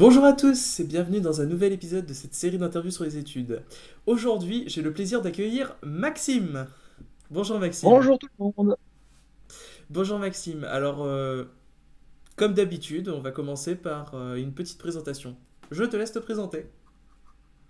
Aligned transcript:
Bonjour 0.00 0.24
à 0.24 0.32
tous 0.32 0.80
et 0.80 0.84
bienvenue 0.84 1.20
dans 1.20 1.42
un 1.42 1.44
nouvel 1.44 1.74
épisode 1.74 2.06
de 2.06 2.14
cette 2.14 2.32
série 2.32 2.56
d'interviews 2.56 2.90
sur 2.90 3.04
les 3.04 3.18
études. 3.18 3.60
Aujourd'hui, 4.06 4.64
j'ai 4.66 4.80
le 4.80 4.94
plaisir 4.94 5.20
d'accueillir 5.20 5.76
Maxime. 5.82 6.68
Bonjour 7.30 7.58
Maxime. 7.58 7.86
Bonjour 7.86 8.18
tout 8.18 8.26
le 8.38 8.44
monde. 8.56 8.76
Bonjour 9.90 10.18
Maxime. 10.18 10.64
Alors, 10.64 11.04
euh, 11.04 11.44
comme 12.36 12.54
d'habitude, 12.54 13.10
on 13.10 13.20
va 13.20 13.30
commencer 13.30 13.76
par 13.76 14.14
euh, 14.14 14.36
une 14.36 14.52
petite 14.54 14.78
présentation. 14.78 15.36
Je 15.70 15.84
te 15.84 15.98
laisse 15.98 16.12
te 16.12 16.18
présenter. 16.18 16.64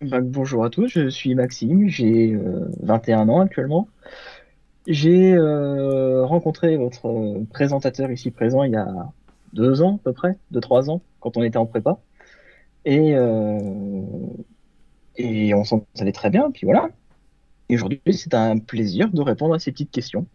Bah, 0.01 0.21
bonjour 0.21 0.65
à 0.65 0.71
tous, 0.71 0.87
je 0.87 1.09
suis 1.09 1.35
Maxime, 1.35 1.89
j'ai 1.89 2.33
euh, 2.35 2.71
21 2.81 3.29
ans 3.29 3.41
actuellement. 3.41 3.89
J'ai 4.87 5.33
euh, 5.33 6.25
rencontré 6.25 6.77
votre 6.77 7.09
euh, 7.09 7.45
présentateur 7.51 8.13
ici 8.13 8.31
présent 8.31 8.63
il 8.63 8.71
y 8.71 8.77
a 8.77 9.11
deux 9.53 9.83
ans 9.83 9.97
à 9.97 10.05
peu 10.05 10.13
près, 10.13 10.37
deux 10.53 10.61
trois 10.61 10.91
ans, 10.91 11.03
quand 11.19 11.37
on 11.37 11.43
était 11.43 11.59
en 11.59 11.67
prépa. 11.67 11.99
Et, 12.85 13.15
euh, 13.15 13.59
et 15.17 15.55
on 15.55 15.65
s'entendait 15.65 16.13
très 16.13 16.31
bien, 16.31 16.51
puis 16.51 16.65
voilà. 16.65 16.89
Et 17.69 17.75
aujourd'hui, 17.75 18.01
c'est 18.13 18.35
un 18.35 18.59
plaisir 18.59 19.11
de 19.11 19.21
répondre 19.23 19.55
à 19.55 19.59
ces 19.59 19.71
petites 19.71 19.91
questions. 19.91 20.27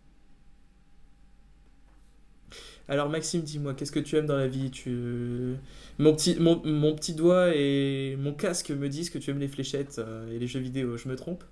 Alors 2.88 3.09
Maxime, 3.09 3.41
dis-moi, 3.41 3.73
qu'est-ce 3.73 3.91
que 3.91 4.00
tu 4.00 4.16
aimes 4.16 4.27
dans 4.27 4.38
la 4.38 4.48
vie? 4.48 4.70
Tu... 4.70 5.55
Mon 5.98 6.13
petit, 6.13 6.38
mon, 6.39 6.62
mon 6.63 6.94
petit 6.94 7.13
doigt 7.13 7.50
et 7.55 8.16
mon 8.20 8.31
casque 8.31 8.70
me 8.70 8.88
disent 8.89 9.09
que 9.09 9.17
tu 9.17 9.31
aimes 9.31 9.39
les 9.39 9.48
fléchettes 9.48 9.98
euh, 9.98 10.31
et 10.31 10.38
les 10.38 10.45
jeux 10.45 10.59
vidéo, 10.59 10.95
je 10.95 11.09
me 11.09 11.16
trompe? 11.16 11.44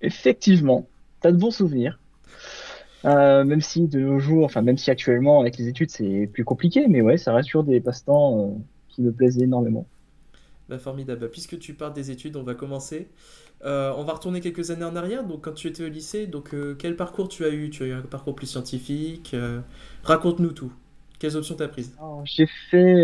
Effectivement, 0.00 0.88
t'as 1.20 1.32
de 1.32 1.36
bons 1.36 1.50
souvenirs. 1.50 2.00
Euh, 3.04 3.44
même 3.44 3.60
si 3.60 3.86
de 3.88 4.00
nos 4.00 4.18
jours, 4.18 4.44
enfin 4.44 4.62
même 4.62 4.78
si 4.78 4.90
actuellement 4.90 5.40
avec 5.40 5.58
les 5.58 5.68
études 5.68 5.90
c'est 5.90 6.28
plus 6.32 6.44
compliqué, 6.44 6.88
mais 6.88 7.02
ouais, 7.02 7.18
ça 7.18 7.34
reste 7.34 7.48
toujours 7.50 7.64
des 7.64 7.80
passe-temps 7.80 8.40
euh, 8.40 8.54
qui 8.88 9.02
me 9.02 9.12
plaisent 9.12 9.38
énormément. 9.38 9.86
Bah, 10.68 10.78
formidable. 10.78 11.20
Bah, 11.22 11.28
Puisque 11.28 11.58
tu 11.58 11.74
parles 11.74 11.94
des 11.94 12.10
études, 12.10 12.36
on 12.36 12.42
va 12.42 12.54
commencer. 12.54 13.08
Euh, 13.64 13.92
on 13.96 14.04
va 14.04 14.12
retourner 14.14 14.40
quelques 14.40 14.70
années 14.70 14.84
en 14.84 14.96
arrière. 14.96 15.24
Donc, 15.24 15.44
quand 15.44 15.52
tu 15.54 15.68
étais 15.68 15.84
au 15.84 15.88
lycée, 15.88 16.26
donc 16.26 16.54
euh, 16.54 16.74
quel 16.78 16.96
parcours 16.96 17.28
tu 17.28 17.44
as 17.44 17.50
eu? 17.50 17.70
Tu 17.70 17.82
as 17.84 17.86
eu 17.86 17.92
un 17.92 18.02
parcours 18.02 18.34
plus 18.34 18.46
scientifique? 18.46 19.32
euh, 19.34 19.60
raconte-nous 20.04 20.52
tout. 20.52 20.72
Quelles 21.18 21.36
options 21.36 21.56
t'as 21.56 21.68
prises? 21.68 21.96
J'ai 22.24 22.46
fait 22.70 22.94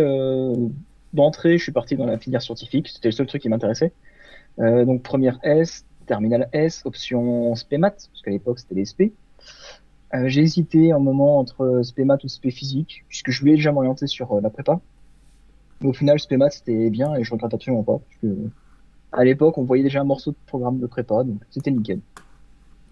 d'entrée, 1.12 1.58
je 1.58 1.62
suis 1.62 1.72
parti 1.72 1.96
dans 1.96 2.06
la 2.06 2.18
filière 2.18 2.42
scientifique, 2.42 2.88
c'était 2.88 3.08
le 3.08 3.12
seul 3.12 3.26
truc 3.26 3.42
qui 3.42 3.48
m'intéressait. 3.48 3.92
Donc 4.58 5.02
première 5.02 5.38
S, 5.42 5.86
terminale 6.06 6.48
S, 6.52 6.82
option 6.84 7.54
spé 7.54 7.78
maths, 7.78 8.08
parce 8.12 8.22
qu'à 8.22 8.30
l'époque 8.30 8.58
c'était 8.60 8.74
les. 8.74 8.84
Euh, 10.14 10.28
j'ai 10.28 10.42
hésité 10.42 10.92
un 10.92 10.98
moment 10.98 11.38
entre 11.38 11.80
spé 11.82 12.04
maths 12.04 12.24
ou 12.24 12.28
spé 12.28 12.50
physique, 12.50 13.04
puisque 13.08 13.30
je 13.30 13.40
voulais 13.40 13.54
déjà 13.56 13.72
m'orienter 13.72 14.06
sur 14.06 14.40
la 14.40 14.50
prépa. 14.50 14.80
Mais 15.80 15.88
au 15.88 15.92
final, 15.92 16.18
spé 16.18 16.36
maths 16.36 16.54
c'était 16.54 16.90
bien 16.90 17.14
et 17.16 17.24
je 17.24 17.32
regrette 17.32 17.54
absolument 17.54 17.82
pas, 17.82 17.98
parce 17.98 18.20
que 18.22 18.36
à 19.12 19.24
l'époque 19.24 19.58
on 19.58 19.64
voyait 19.64 19.82
déjà 19.82 20.00
un 20.00 20.04
morceau 20.04 20.30
de 20.32 20.36
programme 20.46 20.78
de 20.78 20.86
prépa, 20.86 21.24
donc 21.24 21.40
c'était 21.50 21.70
nickel. 21.70 22.00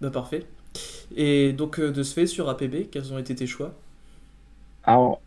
Bah, 0.01 0.09
parfait. 0.09 0.43
Et 1.15 1.53
donc, 1.53 1.79
euh, 1.79 1.91
de 1.91 2.03
ce 2.03 2.13
fait, 2.13 2.27
sur 2.27 2.49
APB, 2.49 2.89
quels 2.91 3.13
ont 3.13 3.17
été 3.17 3.35
tes 3.35 3.47
choix? 3.47 3.73
Alors, 4.83 5.21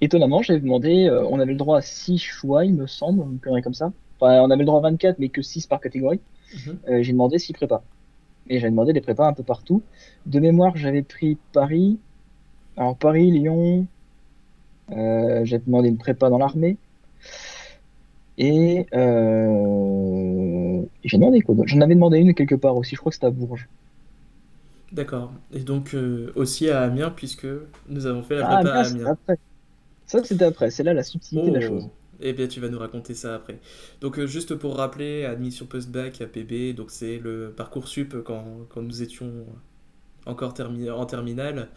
étonnamment, 0.00 0.42
j'avais 0.42 0.60
demandé, 0.60 1.06
euh, 1.06 1.24
on 1.28 1.40
avait 1.40 1.52
le 1.52 1.58
droit 1.58 1.78
à 1.78 1.82
6 1.82 2.18
choix, 2.18 2.64
il 2.64 2.74
me 2.74 2.86
semble, 2.86 3.22
une 3.22 3.38
connerie 3.38 3.62
comme 3.62 3.74
ça. 3.74 3.92
Enfin, 4.20 4.40
on 4.42 4.50
avait 4.50 4.60
le 4.60 4.66
droit 4.66 4.78
à 4.78 4.82
24, 4.82 5.18
mais 5.18 5.28
que 5.28 5.42
6 5.42 5.66
par 5.66 5.80
catégorie. 5.80 6.20
Mhm. 6.54 6.78
Euh, 6.88 7.02
j'ai 7.02 7.12
demandé 7.12 7.38
6 7.38 7.52
prépas. 7.52 7.82
Et 8.48 8.60
j'avais 8.60 8.70
demandé 8.70 8.92
des 8.92 9.00
prépas 9.00 9.26
un 9.26 9.32
peu 9.32 9.42
partout. 9.42 9.82
De 10.26 10.38
mémoire, 10.38 10.76
j'avais 10.76 11.02
pris 11.02 11.36
Paris. 11.52 11.98
Alors, 12.76 12.96
Paris, 12.96 13.30
Lyon. 13.30 13.86
Euh, 14.92 15.44
j'avais 15.44 15.64
demandé 15.64 15.88
une 15.88 15.98
prépa 15.98 16.28
dans 16.30 16.38
l'armée. 16.38 16.78
Et 18.38 18.86
euh, 18.94 20.82
j'ai 21.04 21.16
demandé 21.18 21.40
quoi 21.42 21.54
d'autre? 21.54 21.68
J'en 21.68 21.80
avais 21.80 21.94
demandé 21.94 22.18
une 22.18 22.34
quelque 22.34 22.54
part 22.54 22.76
aussi. 22.76 22.94
Je 22.94 23.00
crois 23.00 23.10
que 23.10 23.14
c'était 23.16 23.26
à 23.26 23.30
Bourges. 23.30 23.68
D'accord. 24.92 25.32
Et 25.52 25.60
donc, 25.60 25.94
euh, 25.94 26.32
aussi 26.36 26.68
à 26.70 26.82
Amiens, 26.82 27.10
puisque 27.10 27.46
nous 27.88 28.06
avons 28.06 28.22
fait 28.22 28.36
la 28.36 28.44
Ah, 28.44 28.46
prépa 28.46 28.70
à 28.72 28.80
bien, 28.80 28.84
c'était 28.84 29.04
Amiens. 29.04 29.10
après. 29.10 29.36
Ça, 30.06 30.24
c'était 30.24 30.44
après. 30.46 30.70
C'est 30.70 30.84
là 30.84 30.94
la 30.94 31.04
subtilité 31.04 31.50
de 31.50 31.54
la 31.56 31.60
Oh, 31.60 31.62
chose. 31.62 31.90
eh 32.20 32.32
bien 32.32 32.48
tu 32.48 32.60
vas 32.60 32.68
nous 32.68 32.78
raconter 32.78 33.14
ça 33.14 33.34
après. 33.34 33.60
Donc 34.00 34.18
euh, 34.18 34.26
juste 34.26 34.54
pour 34.54 34.76
rappeler, 34.76 35.24
admission 35.24 35.66
post-bac 35.66 36.20
à 36.20 36.26
PB, 36.26 36.74
donc 36.74 36.90
c'est 36.90 37.18
le 37.18 37.52
Parcoursup 37.56 38.16
quand, 38.24 38.44
quand 38.68 38.82
nous 38.82 39.02
étions 39.02 39.46
encore 40.26 40.54
en 40.60 41.06
terminale, 41.06 41.68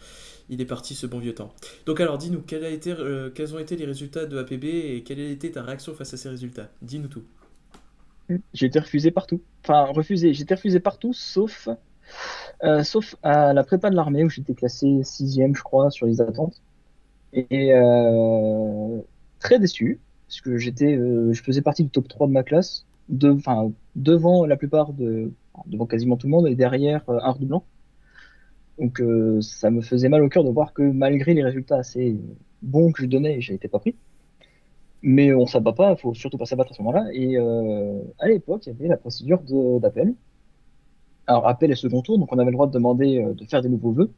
il 0.48 0.60
est 0.60 0.66
parti 0.66 0.94
ce 0.94 1.06
bon 1.06 1.18
vieux 1.20 1.34
temps. 1.34 1.52
Donc 1.86 2.00
alors 2.00 2.18
dis-nous, 2.18 2.42
euh, 2.52 3.30
quels 3.30 3.54
ont 3.54 3.58
été 3.58 3.76
les 3.76 3.86
résultats 3.86 4.26
de 4.26 4.36
APB 4.38 4.64
et 4.64 5.02
quelle 5.04 5.20
a 5.20 5.30
été 5.30 5.50
ta 5.52 5.62
réaction 5.62 5.94
face 5.94 6.12
à 6.12 6.16
ces 6.16 6.28
résultats? 6.28 6.68
Dis-nous 6.82 7.08
tout. 7.08 7.22
J'ai 8.52 8.66
été 8.66 8.78
refusé 8.78 9.10
partout. 9.10 9.40
Enfin, 9.64 9.84
refusé. 9.84 10.34
J'ai 10.34 10.42
été 10.42 10.54
refusé 10.54 10.80
partout, 10.80 11.12
sauf, 11.12 11.68
euh, 12.64 12.82
sauf 12.82 13.16
à 13.22 13.52
la 13.52 13.64
prépa 13.64 13.90
de 13.90 13.96
l'armée 13.96 14.24
où 14.24 14.28
j'étais 14.28 14.54
classé 14.54 15.00
sixième, 15.04 15.54
je 15.54 15.62
crois, 15.62 15.90
sur 15.90 16.06
les 16.06 16.20
attentes. 16.20 16.60
Et 17.32 17.72
euh, 17.72 19.00
très 19.38 19.60
déçu, 19.60 20.00
parce 20.26 20.40
que 20.40 20.58
j'étais, 20.58 20.96
je 20.96 21.42
faisais 21.42 21.62
partie 21.62 21.84
du 21.84 21.90
top 21.90 22.08
3 22.08 22.26
de 22.26 22.32
ma 22.32 22.42
classe, 22.42 22.86
devant 23.08 24.46
la 24.46 24.56
plupart 24.56 24.92
de, 24.92 25.32
devant 25.66 25.86
quasiment 25.86 26.16
tout 26.16 26.26
le 26.26 26.32
monde 26.32 26.48
et 26.48 26.54
derrière 26.54 27.02
un 27.08 27.30
redoublant. 27.30 27.64
Donc 28.80 28.98
euh, 29.00 29.40
ça 29.42 29.70
me 29.70 29.82
faisait 29.82 30.08
mal 30.08 30.24
au 30.24 30.28
cœur 30.30 30.42
de 30.42 30.48
voir 30.50 30.72
que 30.72 30.82
malgré 30.82 31.34
les 31.34 31.44
résultats 31.44 31.76
assez 31.76 32.18
bons 32.62 32.92
que 32.92 33.02
je 33.02 33.08
donnais, 33.08 33.40
j'ai 33.40 33.54
été 33.54 33.68
pas 33.68 33.78
pris. 33.78 33.94
Mais 35.02 35.34
on 35.34 35.46
s'abat 35.46 35.72
pas, 35.72 35.96
faut 35.96 36.14
surtout 36.14 36.38
pas 36.38 36.46
s'abattre 36.46 36.72
à 36.72 36.74
ce 36.74 36.82
moment-là. 36.82 37.06
Et 37.12 37.36
euh, 37.36 38.00
à 38.18 38.28
l'époque, 38.28 38.66
il 38.66 38.70
y 38.70 38.72
avait 38.72 38.88
la 38.88 38.96
procédure 38.96 39.42
d'appel. 39.80 40.14
Alors 41.26 41.46
appel 41.46 41.70
et 41.70 41.74
second 41.76 42.00
tour, 42.00 42.18
donc 42.18 42.32
on 42.32 42.38
avait 42.38 42.50
le 42.50 42.56
droit 42.56 42.66
de 42.66 42.72
demander 42.72 43.22
euh, 43.22 43.34
de 43.34 43.44
faire 43.44 43.60
des 43.60 43.68
nouveaux 43.68 43.92
vœux. 43.92 44.10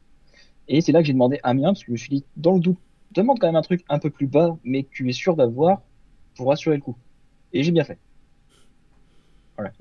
Et 0.69 0.79
c'est 0.79 0.93
là 0.93 1.01
que 1.01 1.05
j'ai 1.07 1.13
demandé 1.13 1.39
Amiens, 1.43 1.73
parce 1.73 1.81
que 1.81 1.87
je 1.87 1.91
me 1.91 1.97
suis 1.97 2.09
dit, 2.09 2.25
dans 2.37 2.53
le 2.53 2.61
doute, 2.61 2.79
demande 3.11 3.39
quand 3.39 3.47
même 3.47 3.57
un 3.57 3.61
truc 3.61 3.83
un 3.89 3.99
peu 3.99 4.09
plus 4.09 4.27
bas, 4.27 4.57
mais 4.63 4.83
que 4.83 4.89
tu 4.91 5.07
es 5.09 5.13
sûr 5.13 5.35
d'avoir 5.35 5.81
pour 6.35 6.51
assurer 6.53 6.77
le 6.77 6.81
coup. 6.81 6.95
Et 7.51 7.63
j'ai 7.63 7.71
bien 7.71 7.83
fait. 7.83 7.99
Voilà. 9.57 9.73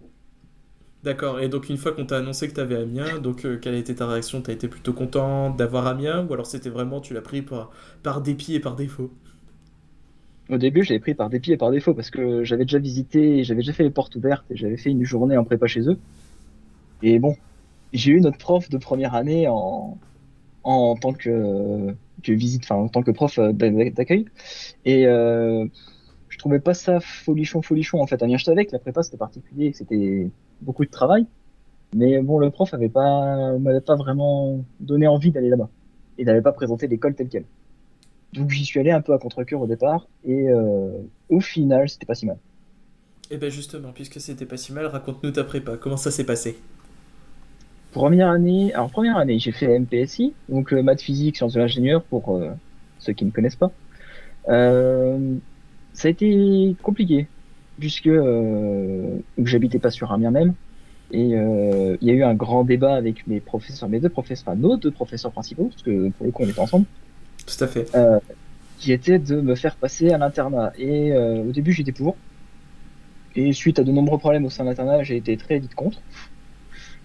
D'accord, 1.04 1.38
et 1.40 1.48
donc 1.48 1.68
une 1.68 1.76
fois 1.76 1.92
qu'on 1.92 2.06
t'a 2.06 2.16
annoncé 2.18 2.48
que 2.48 2.54
t'avais 2.54 2.74
Amiens, 2.76 3.18
donc 3.20 3.44
euh, 3.44 3.56
quelle 3.58 3.74
a 3.74 3.78
été 3.78 3.94
ta 3.94 4.06
réaction? 4.08 4.42
T'as 4.42 4.52
été 4.52 4.66
plutôt 4.68 4.92
content 4.92 5.50
d'avoir 5.50 5.86
Amiens 5.86 6.26
ou 6.26 6.32
alors 6.34 6.46
c'était 6.46 6.70
vraiment 6.70 7.00
tu 7.00 7.14
l'as 7.14 7.22
pris 7.22 7.40
par, 7.42 7.70
par 8.02 8.20
dépit 8.20 8.54
et 8.54 8.60
par 8.60 8.74
défaut? 8.76 9.12
Au 10.50 10.56
début, 10.56 10.84
je 10.84 10.94
pris 10.98 11.14
par 11.16 11.30
dépit 11.30 11.50
et 11.50 11.56
par 11.56 11.72
défaut, 11.72 11.94
parce 11.94 12.10
que 12.10 12.44
j'avais 12.44 12.64
déjà 12.64 12.78
visité, 12.78 13.42
j'avais 13.42 13.60
déjà 13.62 13.72
fait 13.72 13.82
les 13.82 13.90
portes 13.90 14.14
ouvertes, 14.16 14.48
et 14.52 14.56
j'avais 14.56 14.76
fait 14.76 14.90
une 14.90 15.02
journée 15.04 15.36
en 15.36 15.44
prépa 15.44 15.66
chez 15.66 15.88
eux. 15.88 16.00
Et 17.02 17.18
bon, 17.18 17.36
j'ai 17.92 18.12
eu 18.12 18.20
notre 18.20 18.38
prof 18.38 18.68
de 18.70 18.78
première 18.78 19.14
année 19.14 19.48
en, 19.48 20.00
en 20.64 20.96
tant 20.96 21.14
que, 21.14 21.96
que 22.24 22.32
visite, 22.32 22.64
enfin 22.64 22.76
en 22.76 22.88
tant 22.88 23.02
que 23.02 23.10
prof 23.12 23.38
euh, 23.38 23.52
d'a- 23.52 23.90
d'accueil. 23.90 24.26
Et 24.84 25.06
euh, 25.06 25.66
je 26.28 26.38
trouvais 26.38 26.60
pas 26.60 26.74
ça 26.74 27.00
folichon 27.00 27.62
folichon 27.62 28.00
en 28.02 28.06
fait. 28.08 28.22
Amiens, 28.22 28.38
je 28.38 28.44
savais 28.44 28.66
que 28.66 28.72
la 28.72 28.80
prépa 28.80 29.02
c'était 29.04 29.18
particulier, 29.18 29.72
que 29.72 29.78
c'était 29.78 30.32
beaucoup 30.62 30.84
de 30.84 30.90
travail. 30.90 31.26
Mais 31.94 32.20
bon, 32.22 32.38
le 32.38 32.50
prof 32.50 32.72
avait 32.72 32.88
pas, 32.88 33.58
m'avait 33.58 33.80
pas 33.80 33.96
vraiment 33.96 34.64
donné 34.80 35.06
envie 35.06 35.30
d'aller 35.30 35.50
là-bas. 35.50 35.68
Il 36.18 36.26
n'avait 36.26 36.42
pas 36.42 36.52
présenté 36.52 36.86
l'école 36.86 37.14
telle 37.14 37.28
quelle. 37.28 37.44
Donc 38.32 38.50
j'y 38.50 38.64
suis 38.64 38.80
allé 38.80 38.90
un 38.90 39.02
peu 39.02 39.12
à 39.12 39.18
contre-cœur 39.18 39.60
au 39.60 39.66
départ. 39.66 40.06
Et 40.24 40.48
euh, 40.48 40.90
au 41.28 41.40
final, 41.40 41.88
c'était 41.88 42.06
pas 42.06 42.14
si 42.14 42.26
mal. 42.26 42.38
Eh 43.30 43.36
ben 43.36 43.50
justement, 43.50 43.92
puisque 43.92 44.20
c'était 44.20 44.46
pas 44.46 44.56
si 44.56 44.72
mal, 44.72 44.86
raconte-nous 44.86 45.32
ta 45.32 45.44
prépa, 45.44 45.76
comment 45.76 45.96
ça 45.96 46.10
s'est 46.10 46.24
passé? 46.24 46.56
Première 47.92 48.28
année, 48.28 48.72
alors 48.72 48.90
première 48.90 49.18
année, 49.18 49.38
j'ai 49.38 49.52
fait 49.52 49.78
MPSI, 49.78 50.32
donc 50.48 50.72
euh, 50.72 50.82
maths 50.82 51.02
physique, 51.02 51.36
sciences 51.36 51.52
de 51.52 51.60
l'ingénieur 51.60 52.02
pour 52.02 52.36
euh, 52.36 52.50
ceux 52.98 53.12
qui 53.12 53.24
ne 53.24 53.30
connaissent 53.30 53.56
pas. 53.56 53.70
Euh, 54.48 55.36
ça 55.92 56.08
a 56.08 56.10
été 56.10 56.74
compliqué 56.82 57.26
puisque 57.78 58.06
euh, 58.06 59.18
j'habitais 59.38 59.78
pas 59.78 59.90
sur 59.90 60.12
Amiens 60.12 60.30
même 60.30 60.54
et 61.12 61.34
euh, 61.34 61.96
il 62.00 62.08
y 62.08 62.10
a 62.10 62.14
eu 62.14 62.22
un 62.22 62.34
grand 62.34 62.64
débat 62.64 62.94
avec 62.94 63.26
mes 63.26 63.40
professeurs, 63.40 63.88
mes 63.88 64.00
deux 64.00 64.08
professeurs, 64.08 64.48
enfin 64.48 64.58
nos 64.60 64.76
deux 64.76 64.90
professeurs 64.90 65.30
principaux, 65.30 65.66
parce 65.66 65.82
que 65.82 66.08
pour 66.10 66.26
le 66.26 66.32
coup 66.32 66.42
on 66.42 66.48
était 66.48 66.58
ensemble, 66.60 66.86
Tout 67.46 67.62
à 67.62 67.66
fait. 67.68 67.94
euh, 67.94 68.18
qui 68.78 68.92
était 68.92 69.18
de 69.18 69.40
me 69.40 69.54
faire 69.54 69.76
passer 69.76 70.10
à 70.10 70.18
l'internat. 70.18 70.72
Et 70.78 71.12
euh, 71.12 71.42
au 71.42 71.52
début 71.52 71.72
j'étais 71.72 71.92
pour, 71.92 72.16
et 73.36 73.52
suite 73.52 73.78
à 73.78 73.84
de 73.84 73.92
nombreux 73.92 74.18
problèmes 74.18 74.44
au 74.46 74.50
sein 74.50 74.64
de 74.64 74.70
l'internat, 74.70 75.02
j'ai 75.02 75.16
été 75.16 75.36
très 75.36 75.58
vite 75.58 75.74
contre. 75.74 76.00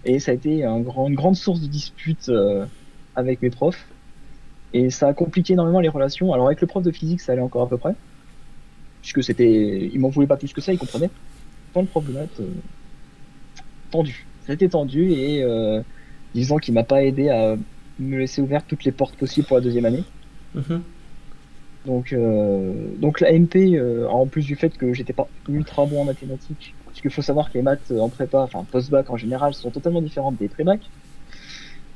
Et 0.04 0.20
ça 0.20 0.30
a 0.30 0.34
été 0.34 0.64
un 0.64 0.80
grand, 0.80 1.08
une 1.08 1.14
grande 1.14 1.36
source 1.36 1.60
de 1.60 1.66
disputes 1.66 2.28
euh, 2.28 2.64
avec 3.14 3.42
mes 3.42 3.50
profs. 3.50 3.86
Et 4.72 4.90
ça 4.90 5.08
a 5.08 5.14
compliqué 5.14 5.54
énormément 5.54 5.80
les 5.80 5.88
relations. 5.88 6.32
Alors 6.32 6.46
avec 6.46 6.60
le 6.60 6.66
prof 6.66 6.82
de 6.82 6.90
physique, 6.90 7.20
ça 7.20 7.32
allait 7.32 7.42
encore 7.42 7.62
à 7.62 7.68
peu 7.68 7.78
près. 7.78 7.94
Puisque 9.00 9.22
c'était, 9.22 9.90
il 9.92 9.98
m'en 10.00 10.08
voulait 10.08 10.26
pas 10.26 10.36
plus 10.36 10.52
que 10.52 10.60
ça, 10.60 10.72
il 10.72 10.78
comprenait. 10.78 11.10
Prof 11.72 12.04
de 12.04 12.12
maths, 12.12 12.40
euh, 12.40 12.48
tendu. 13.90 14.26
Ça 14.44 14.52
a 14.52 14.54
été 14.54 14.68
tendu 14.68 15.12
et 15.12 15.44
euh, 15.44 15.80
disons 16.34 16.56
qu'il 16.56 16.74
m'a 16.74 16.82
pas 16.82 17.04
aidé 17.04 17.28
à 17.28 17.56
me 18.00 18.18
laisser 18.18 18.42
ouvert 18.42 18.64
toutes 18.64 18.84
les 18.84 18.90
portes 18.90 19.16
possibles 19.16 19.46
pour 19.46 19.58
la 19.58 19.62
deuxième 19.62 19.84
année. 19.84 20.02
Mhm. 20.54 20.82
Donc, 21.86 22.14
donc 22.98 23.20
la 23.20 23.32
MP, 23.32 23.80
en 24.10 24.26
plus 24.26 24.44
du 24.44 24.56
fait 24.56 24.76
que 24.76 24.92
j'étais 24.92 25.12
pas 25.12 25.28
ultra 25.48 25.86
bon 25.86 26.02
en 26.02 26.04
mathématiques, 26.04 26.74
parce 26.84 27.00
qu'il 27.00 27.10
faut 27.10 27.22
savoir 27.22 27.50
que 27.50 27.56
les 27.56 27.62
maths 27.62 27.92
en 27.92 28.08
prépa, 28.08 28.40
enfin 28.40 28.66
post-bac 28.70 29.08
en 29.08 29.16
général, 29.16 29.54
sont 29.54 29.70
totalement 29.70 30.02
différentes 30.02 30.36
des 30.36 30.48
pré-bac. 30.48 30.80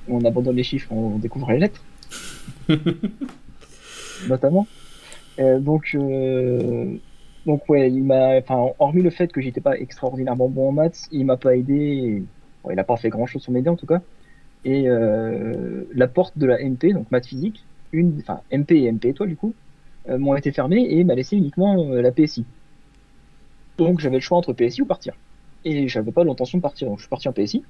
On 0.08 0.24
abandonne 0.24 0.56
les 0.56 0.62
chiffres, 0.62 0.92
on 0.92 1.18
découvre 1.18 1.50
les 1.50 1.58
lettres. 1.58 1.82
Notamment. 4.28 4.66
Donc, 5.60 5.96
donc 7.46 7.68
ouais, 7.68 7.90
il 7.90 8.04
m'a, 8.04 8.36
enfin, 8.38 8.72
hormis 8.78 9.02
le 9.02 9.10
fait 9.10 9.32
que 9.32 9.40
j'étais 9.40 9.60
pas 9.60 9.76
extraordinairement 9.78 10.48
bon 10.48 10.68
en 10.68 10.72
maths, 10.72 11.08
il 11.10 11.26
m'a 11.26 11.36
pas 11.36 11.56
aidé. 11.56 12.22
il 12.70 12.78
a 12.78 12.84
pas 12.84 12.96
fait 12.96 13.08
grand 13.08 13.26
chose 13.26 13.42
sur 13.42 13.52
m'aider 13.52 13.68
en 13.68 13.76
tout 13.76 13.86
cas. 13.86 14.00
Et 14.64 14.88
euh, 14.88 15.84
la 15.92 16.06
porte 16.06 16.38
de 16.38 16.46
la 16.46 16.58
MP, 16.62 16.92
donc 16.92 17.10
maths 17.10 17.26
physique, 17.26 17.64
une, 17.92 18.18
enfin 18.20 18.40
MP 18.52 18.72
et 18.72 18.92
MP 18.92 19.12
toi 19.14 19.26
du 19.26 19.36
coup, 19.36 19.54
euh, 20.08 20.18
m'ont 20.18 20.36
été 20.36 20.52
fermées 20.52 20.86
et 20.88 21.04
m'a 21.04 21.14
laissé 21.14 21.36
uniquement 21.36 21.84
euh, 21.90 22.00
la 22.00 22.12
PSI. 22.12 22.44
Donc 23.78 24.00
j'avais 24.00 24.16
le 24.16 24.20
choix 24.20 24.38
entre 24.38 24.52
PSI 24.52 24.82
ou 24.82 24.86
partir. 24.86 25.14
Et 25.64 25.88
j'avais 25.88 26.12
pas 26.12 26.24
l'intention 26.24 26.58
de 26.58 26.62
partir, 26.62 26.88
donc 26.88 26.98
je 26.98 27.02
suis 27.02 27.10
parti 27.10 27.28
en 27.28 27.32
PSI, 27.32 27.64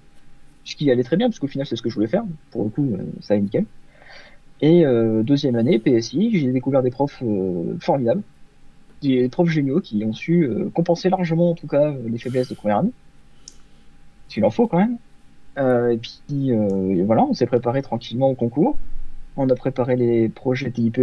ce 0.64 0.76
qui 0.76 0.90
allait 0.90 1.02
très 1.02 1.16
bien 1.16 1.28
parce 1.28 1.38
qu'au 1.38 1.46
final 1.46 1.66
c'est 1.66 1.76
ce 1.76 1.82
que 1.82 1.88
je 1.88 1.94
voulais 1.94 2.08
faire. 2.08 2.24
Pour 2.50 2.64
le 2.64 2.70
coup, 2.70 2.96
ça 3.20 3.34
allait 3.34 3.42
nickel. 3.42 3.66
Et 4.62 4.84
deuxième 5.24 5.56
année 5.56 5.78
PSI, 5.78 6.38
j'ai 6.38 6.52
découvert 6.52 6.82
des 6.82 6.90
profs 6.90 7.22
formidables 7.80 8.22
des 9.02 9.28
profs 9.28 9.48
géniaux 9.48 9.80
qui 9.80 10.04
ont 10.04 10.12
su 10.12 10.44
euh, 10.44 10.70
compenser 10.70 11.10
largement, 11.10 11.50
en 11.50 11.54
tout 11.54 11.66
cas, 11.66 11.90
euh, 11.90 12.08
les 12.08 12.18
faiblesses 12.18 12.48
de 12.48 12.54
première 12.54 12.78
année. 12.78 12.92
Il 14.34 14.44
en 14.44 14.50
faut 14.50 14.66
quand 14.66 14.78
même. 14.78 14.96
Euh, 15.58 15.90
et 15.90 15.98
puis 15.98 16.52
voilà, 17.04 17.24
on 17.24 17.34
s'est 17.34 17.46
préparé 17.46 17.82
tranquillement 17.82 18.30
au 18.30 18.34
concours. 18.34 18.78
On 19.36 19.48
a 19.50 19.54
préparé 19.54 19.96
les 19.96 20.30
projets 20.30 20.70
TIPE, 20.70 20.96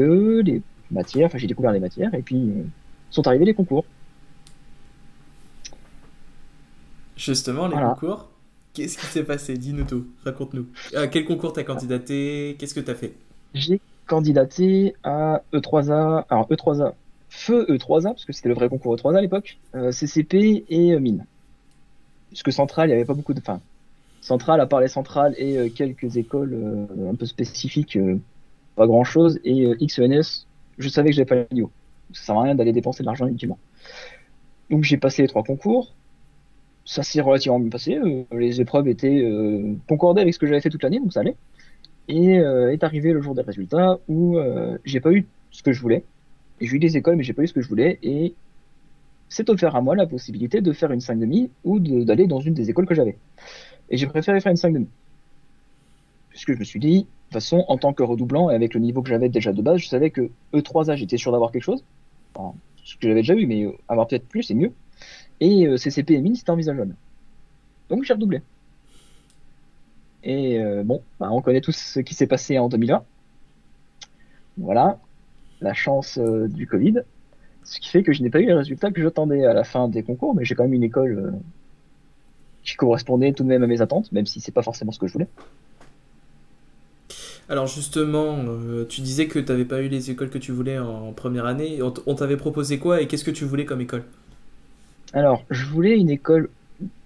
les 0.43 0.63
matières, 0.89 1.27
enfin 1.27 1.37
j'ai 1.37 1.45
découvert 1.45 1.71
les 1.71 1.79
matières, 1.79 2.11
et 2.15 2.23
puis 2.23 2.51
sont 3.11 3.27
arrivés 3.27 3.45
les 3.45 3.53
concours. 3.53 3.85
Justement, 7.15 7.67
les 7.67 7.75
concours, 7.75 8.29
qu'est-ce 8.73 8.97
qui 8.97 9.05
s'est 9.05 9.23
passé? 9.23 9.57
Dis-nous 9.57 9.83
tout, 9.83 10.07
raconte-nous. 10.23 10.65
À 10.95 11.07
quel 11.07 11.25
concours 11.25 11.53
t'as 11.53 11.63
candidaté? 11.63 12.55
Qu'est-ce 12.57 12.73
que 12.73 12.79
t'as 12.79 12.95
fait? 12.95 13.13
J'ai 13.53 13.81
candidaté 14.09 14.95
à 15.03 15.41
E3A. 15.53 16.25
Alors 16.29 16.49
E3A, 16.49 16.93
Feu 17.29 17.65
E3A, 17.69 18.03
parce 18.03 18.25
que 18.25 18.33
c'était 18.33 18.49
le 18.49 18.55
vrai 18.55 18.67
concours 18.69 18.95
E3A 18.95 19.17
à 19.17 19.21
l'époque, 19.21 19.57
euh, 19.75 19.91
CCP 19.91 20.65
et 20.69 20.93
euh, 20.93 20.99
Mine. 20.99 21.25
Puisque 22.29 22.51
Centrale, 22.51 22.89
il 22.89 22.91
n'y 22.91 22.95
avait 22.95 23.05
pas 23.05 23.13
beaucoup 23.13 23.33
de. 23.33 23.39
Enfin, 23.39 23.61
Centrale, 24.21 24.59
à 24.59 24.67
part 24.67 24.81
les 24.81 24.89
centrales 24.89 25.33
et 25.37 25.57
euh, 25.57 25.69
quelques 25.69 26.17
écoles 26.17 26.87
un 27.09 27.15
peu 27.15 27.25
spécifiques, 27.25 27.97
pas 28.75 28.85
grand 28.85 29.05
chose. 29.05 29.39
Et 29.45 29.65
XENS, 29.79 30.45
je 30.77 30.89
savais 30.89 31.09
que 31.09 31.15
j'avais 31.15 31.25
pas 31.25 31.35
le 31.35 31.47
niveau. 31.51 31.71
Ça 32.13 32.23
sert 32.25 32.37
à 32.37 32.43
rien 32.43 32.55
d'aller 32.55 32.73
dépenser 32.73 33.03
de 33.03 33.05
l'argent 33.05 33.27
inutilement. 33.27 33.57
Donc 34.69 34.83
j'ai 34.83 34.97
passé 34.97 35.21
les 35.21 35.27
trois 35.27 35.43
concours. 35.43 35.95
Ça 36.85 37.03
s'est 37.03 37.21
relativement 37.21 37.59
bien 37.59 37.69
passé. 37.69 37.99
les 38.31 38.61
épreuves 38.61 38.87
étaient 38.87 39.23
concordées 39.87 40.21
avec 40.21 40.33
ce 40.33 40.39
que 40.39 40.47
j'avais 40.47 40.61
fait 40.61 40.69
toute 40.69 40.83
l'année, 40.83 40.99
donc 40.99 41.13
ça 41.13 41.21
allait. 41.21 41.35
Et 42.09 42.33
est 42.33 42.83
arrivé 42.83 43.13
le 43.13 43.21
jour 43.21 43.35
des 43.35 43.43
résultats 43.43 43.99
où 44.07 44.37
j'ai 44.83 44.99
pas 44.99 45.11
eu 45.11 45.25
ce 45.51 45.63
que 45.63 45.71
je 45.71 45.81
voulais 45.81 46.03
j'ai 46.61 46.75
eu 46.75 46.79
des 46.79 46.97
écoles, 46.97 47.15
mais 47.15 47.23
j'ai 47.23 47.33
pas 47.33 47.43
eu 47.43 47.47
ce 47.47 47.53
que 47.53 47.61
je 47.61 47.67
voulais. 47.67 47.99
Et 48.03 48.33
c'est 49.29 49.49
offert 49.49 49.75
à 49.75 49.81
moi 49.81 49.95
la 49.95 50.07
possibilité 50.07 50.61
de 50.61 50.71
faire 50.73 50.91
une 50.91 50.99
5,5 50.99 51.49
ou 51.63 51.79
d'aller 51.79 52.27
dans 52.27 52.39
une 52.39 52.53
des 52.53 52.69
écoles 52.69 52.85
que 52.85 52.95
j'avais. 52.95 53.17
Et 53.89 53.97
j'ai 53.97 54.07
préféré 54.07 54.39
faire 54.41 54.51
une 54.51 54.57
5,5. 54.57 54.85
Puisque 56.29 56.53
je 56.53 56.59
me 56.59 56.63
suis 56.63 56.79
dit, 56.79 56.99
de 56.99 57.03
toute 57.03 57.33
façon, 57.33 57.65
en 57.67 57.77
tant 57.77 57.93
que 57.93 58.03
redoublant 58.03 58.49
et 58.49 58.55
avec 58.55 58.73
le 58.73 58.79
niveau 58.79 59.01
que 59.01 59.09
j'avais 59.09 59.29
déjà 59.29 59.53
de 59.53 59.61
base, 59.61 59.79
je 59.79 59.87
savais 59.87 60.09
que 60.09 60.29
E3A, 60.53 60.95
j'étais 60.95 61.17
sûr 61.17 61.31
d'avoir 61.31 61.51
quelque 61.51 61.63
chose. 61.63 61.83
ce 62.83 62.95
que 62.95 63.07
j'avais 63.07 63.21
déjà 63.21 63.35
eu, 63.35 63.45
mais 63.45 63.67
avoir 63.87 64.07
peut-être 64.07 64.27
plus, 64.27 64.43
c'est 64.43 64.53
mieux. 64.53 64.71
Et 65.39 65.67
euh, 65.67 65.77
CCP 65.77 66.15
et 66.15 66.35
c'était 66.35 66.51
envisageable. 66.51 66.95
Donc 67.89 68.03
j'ai 68.03 68.13
redoublé. 68.13 68.41
Et 70.23 70.59
euh, 70.59 70.83
bon, 70.83 71.01
bah, 71.19 71.29
on 71.31 71.41
connaît 71.41 71.61
tous 71.61 71.75
ce 71.75 71.99
qui 71.99 72.13
s'est 72.13 72.27
passé 72.27 72.59
en 72.59 72.69
2020. 72.69 73.03
Voilà, 74.57 74.99
la 75.61 75.73
chance 75.73 76.17
euh, 76.17 76.47
du 76.47 76.67
Covid, 76.67 77.01
ce 77.63 77.79
qui 77.79 77.89
fait 77.89 78.03
que 78.03 78.11
je 78.11 78.21
n'ai 78.21 78.29
pas 78.29 78.41
eu 78.41 78.45
les 78.45 78.53
résultats 78.53 78.91
que 78.91 79.01
j'attendais 79.01 79.45
à 79.45 79.53
la 79.53 79.63
fin 79.63 79.87
des 79.87 80.03
concours, 80.03 80.35
mais 80.35 80.43
j'ai 80.43 80.55
quand 80.55 80.63
même 80.63 80.73
une 80.73 80.83
école 80.83 81.17
euh, 81.17 81.31
qui 82.63 82.75
correspondait 82.75 83.31
tout 83.31 83.43
de 83.43 83.47
même 83.47 83.63
à 83.63 83.67
mes 83.67 83.81
attentes, 83.81 84.11
même 84.11 84.25
si 84.25 84.41
c'est 84.41 84.51
pas 84.51 84.63
forcément 84.63 84.91
ce 84.91 84.99
que 84.99 85.07
je 85.07 85.13
voulais. 85.13 85.27
Alors 87.47 87.65
justement, 87.65 88.45
tu 88.87 89.01
disais 89.01 89.25
que 89.25 89.39
tu 89.39 89.51
n'avais 89.51 89.65
pas 89.65 89.81
eu 89.81 89.87
les 89.87 90.11
écoles 90.11 90.29
que 90.29 90.37
tu 90.37 90.51
voulais 90.51 90.77
en 90.77 91.13
première 91.13 91.47
année. 91.47 91.79
On 91.81 92.13
t'avait 92.13 92.37
proposé 92.37 92.77
quoi 92.77 93.01
et 93.01 93.07
qu'est-ce 93.07 93.23
que 93.23 93.31
tu 93.31 93.43
voulais 93.43 93.65
comme 93.65 93.81
école? 93.81 94.03
Alors, 95.13 95.43
je 95.49 95.65
voulais 95.65 95.97
une 95.97 96.11
école 96.11 96.51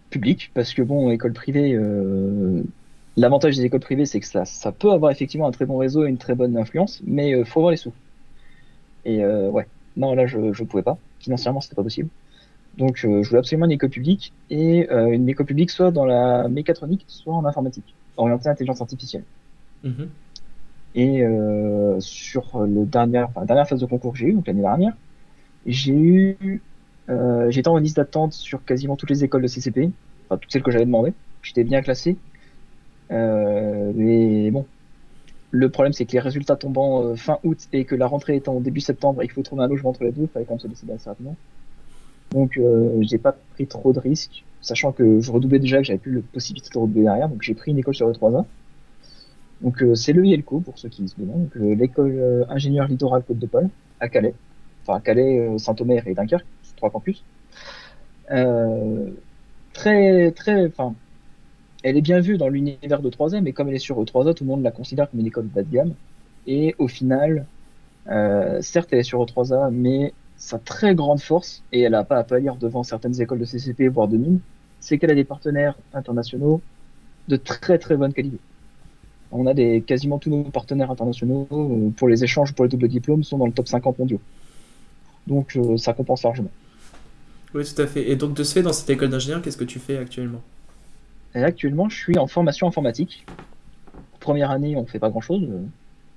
publique 0.10 0.52
parce 0.54 0.74
que 0.74 0.82
bon, 0.82 1.12
école 1.12 1.32
privée, 1.32 1.80
l'avantage 3.18 3.58
des 3.58 3.66
écoles 3.66 3.80
privées, 3.80 4.06
c'est 4.06 4.20
que 4.20 4.26
ça, 4.26 4.46
ça 4.46 4.72
peut 4.72 4.92
avoir 4.92 5.12
effectivement 5.12 5.48
un 5.48 5.52
très 5.52 5.66
bon 5.66 5.78
réseau 5.78 6.06
et 6.06 6.10
une 6.10 6.18
très 6.18 6.36
bonne 6.36 6.58
influence, 6.58 7.02
mais 7.06 7.32
il 7.32 7.46
faut 7.46 7.60
avoir 7.60 7.72
les 7.72 7.78
sous. 7.78 7.94
Et 9.06 9.24
euh, 9.24 9.50
ouais, 9.50 9.68
non, 9.98 10.14
là, 10.16 10.26
je 10.26 10.38
ne 10.40 10.66
pouvais 10.66 10.84
pas. 10.84 10.98
Financièrement, 11.20 11.62
c'était 11.62 11.76
pas 11.76 11.84
possible. 11.84 12.10
Donc, 12.78 13.06
euh, 13.06 13.22
je 13.22 13.30
voulais 13.30 13.40
absolument 13.40 13.66
une 13.66 13.74
école 13.74 13.90
publique 13.90 14.34
et 14.50 14.90
euh, 14.92 15.12
une 15.12 15.30
école 15.30 15.46
publique 15.46 15.70
soit 15.70 15.92
dans 15.92 16.06
la 16.06 16.48
mécatronique, 16.48 17.06
soit 17.08 17.34
en 17.34 17.46
informatique, 17.46 17.94
orientée 18.18 18.50
intelligence 18.50 18.82
artificielle. 18.82 19.24
Mhm. 19.84 20.10
Et 20.96 21.24
sur 22.00 22.60
le 22.60 22.86
dernier, 22.86 23.24
enfin, 23.24 23.42
la 23.42 23.48
dernière 23.48 23.68
phase 23.68 23.80
de 23.80 23.88
concours 23.88 24.14
que 24.14 24.20
j'ai 24.20 24.28
eu, 24.28 24.34
donc 24.34 24.46
l'année 24.46 24.62
dernière, 24.62 24.94
j'ai 25.66 25.92
eu, 25.92 26.62
j'étais 27.50 27.68
en 27.68 27.78
liste 27.78 27.96
d'attente 27.96 28.34
sur 28.34 28.64
quasiment 28.64 28.96
toutes 28.96 29.10
les 29.10 29.24
écoles 29.24 29.42
de 29.42 29.48
CCP, 29.48 29.90
enfin 30.26 30.38
toutes 30.38 30.52
celles 30.52 30.62
que 30.62 30.70
j'avais 30.70 30.86
demandé. 30.86 31.14
J'étais 31.42 31.64
bien 31.64 31.82
classé. 31.82 32.16
Mais 33.14 34.52
bon, 34.52 34.66
le 35.54 35.70
problème, 35.70 35.94
c'est 35.94 36.06
que 36.06 36.14
les 36.14 36.20
résultats 36.20 36.56
tombant 36.56 37.04
euh, 37.04 37.16
fin 37.16 37.38
août 37.44 37.60
et 37.74 37.86
que 37.86 37.94
la 37.94 38.08
rentrée 38.08 38.36
étant 38.36 38.56
au 38.56 38.60
début 38.60 38.80
septembre 38.80 39.22
et 39.22 39.26
qu'il 39.26 39.36
faut 39.36 39.44
trouver 39.44 39.62
un 39.62 39.68
logement 39.68 39.92
entre 39.92 40.04
les 40.04 40.12
deux, 40.12 40.24
il 40.24 40.28
fallait 40.28 40.46
quand 40.46 40.54
même 40.56 40.60
se 40.60 40.68
décider 40.68 40.94
assez 40.94 41.08
rapidement. 41.08 41.36
Donc, 42.32 42.58
euh, 42.58 42.98
j'ai 43.02 43.20
pas 43.20 43.36
pris 43.54 43.68
trop 43.68 43.94
de 43.94 44.00
risques, 44.00 44.44
sachant 44.62 44.92
que 44.92 45.22
je 45.22 45.32
redoublais 45.32 45.60
déjà 45.60 45.78
que 45.78 45.84
j'avais 45.84 46.00
plus 46.00 46.16
la 46.16 46.22
possibilité 46.34 46.70
de 46.74 46.80
redoubler 46.80 47.04
derrière. 47.04 47.30
Donc, 47.30 47.44
j'ai 47.44 47.54
pris 47.54 47.70
une 47.70 47.78
école 47.78 47.94
sur 47.94 48.08
les 48.08 48.16
3 48.16 48.32
ans. 48.32 48.48
Donc, 49.62 49.84
euh, 49.84 49.94
c'est 49.94 50.12
le 50.12 50.26
IELCO 50.26 50.62
pour 50.62 50.80
ceux 50.80 50.90
qui 50.90 51.08
se 51.08 51.14
demandent. 51.20 51.52
l'école 51.54 52.48
ingénieur 52.50 52.88
littoral 52.88 53.22
Côte 53.22 53.38
de 53.38 53.46
Paul 53.46 53.70
à 54.00 54.10
Calais. 54.10 54.34
Enfin, 54.88 55.00
Calais, 55.02 55.56
Saint-Omer 55.60 56.08
et 56.08 56.16
Dunkerque, 56.16 56.48
trois 56.78 56.90
campus. 56.90 57.24
très, 59.74 60.32
très, 60.32 60.66
enfin, 60.66 60.96
elle 61.84 61.98
est 61.98 62.02
bien 62.02 62.22
vue 62.22 62.38
dans 62.38 62.48
l'univers 62.48 63.02
de 63.02 63.10
3A, 63.10 63.42
mais 63.42 63.52
comme 63.52 63.68
elle 63.68 63.76
est 63.76 63.80
sur 63.80 64.02
E3A, 64.02 64.34
tout 64.34 64.46
le 64.46 64.50
monde 64.50 64.64
la 64.64 64.72
considère 64.72 65.10
comme 65.12 65.20
une 65.20 65.28
école 65.28 65.46
bas 65.46 65.64
de 65.64 65.72
gamme. 65.72 65.94
Et 66.48 66.76
au 66.78 66.88
final, 66.88 67.46
euh, 68.10 68.62
certes, 68.62 68.90
elle 68.92 69.00
est 69.00 69.04
sur 69.04 69.24
E3A, 69.24 69.70
mais 69.72 70.14
sa 70.38 70.60
très 70.60 70.96
grande 70.96 71.22
force, 71.22 71.64
et 71.72 71.82
elle 71.82 71.92
n'a 71.92 72.04
pas 72.04 72.18
à 72.18 72.24
pâlir 72.24 72.56
devant 72.56 72.84
certaines 72.84 73.22
écoles 73.22 73.40
de 73.40 73.46
CCP, 73.46 73.90
voire 73.90 74.08
de 74.08 74.18
mine, 74.18 74.40
c'est 74.80 74.98
qu'elle 74.98 75.12
a 75.12 75.16
des 75.16 75.24
partenaires 75.24 75.76
internationaux 75.94 76.62
de 77.28 77.36
très 77.36 77.78
très 77.78 77.96
bonne 77.96 78.14
qualité. 78.14 78.38
On 79.32 79.48
a 79.48 79.54
des, 79.54 79.82
quasiment 79.82 80.20
tous 80.20 80.30
nos 80.30 80.44
partenaires 80.44 80.92
internationaux 80.92 81.48
euh, 81.52 81.90
pour 81.98 82.08
les 82.08 82.24
échanges, 82.24 82.54
pour 82.54 82.66
les 82.66 82.70
doubles 82.70 82.88
diplômes, 82.88 83.24
sont 83.24 83.38
dans 83.38 83.48
le 83.48 83.54
top 83.54 83.68
50 83.68 84.00
mondiaux. 84.00 84.22
Donc 85.28 85.56
euh, 85.56 85.78
ça 85.78 85.94
compense 85.94 86.24
largement. 86.24 86.52
Oui, 87.54 87.64
tout 87.64 87.82
à 87.82 87.88
fait. 87.88 88.10
Et 88.10 88.16
donc 88.16 88.34
de 88.36 88.44
ce 88.44 88.54
fait, 88.54 88.62
dans 88.62 88.74
cette 88.74 88.90
école 88.90 89.10
d'ingénieur, 89.10 89.42
qu'est-ce 89.42 89.58
que 89.58 89.64
tu 89.64 89.80
fais 89.80 89.98
actuellement? 89.98 90.42
Et 91.36 91.44
actuellement, 91.44 91.90
je 91.90 91.98
suis 91.98 92.18
en 92.18 92.28
formation 92.28 92.68
informatique. 92.68 93.26
Première 94.20 94.52
année, 94.52 94.76
on 94.76 94.86
fait 94.86 95.00
pas 95.00 95.10
grand-chose. 95.10 95.50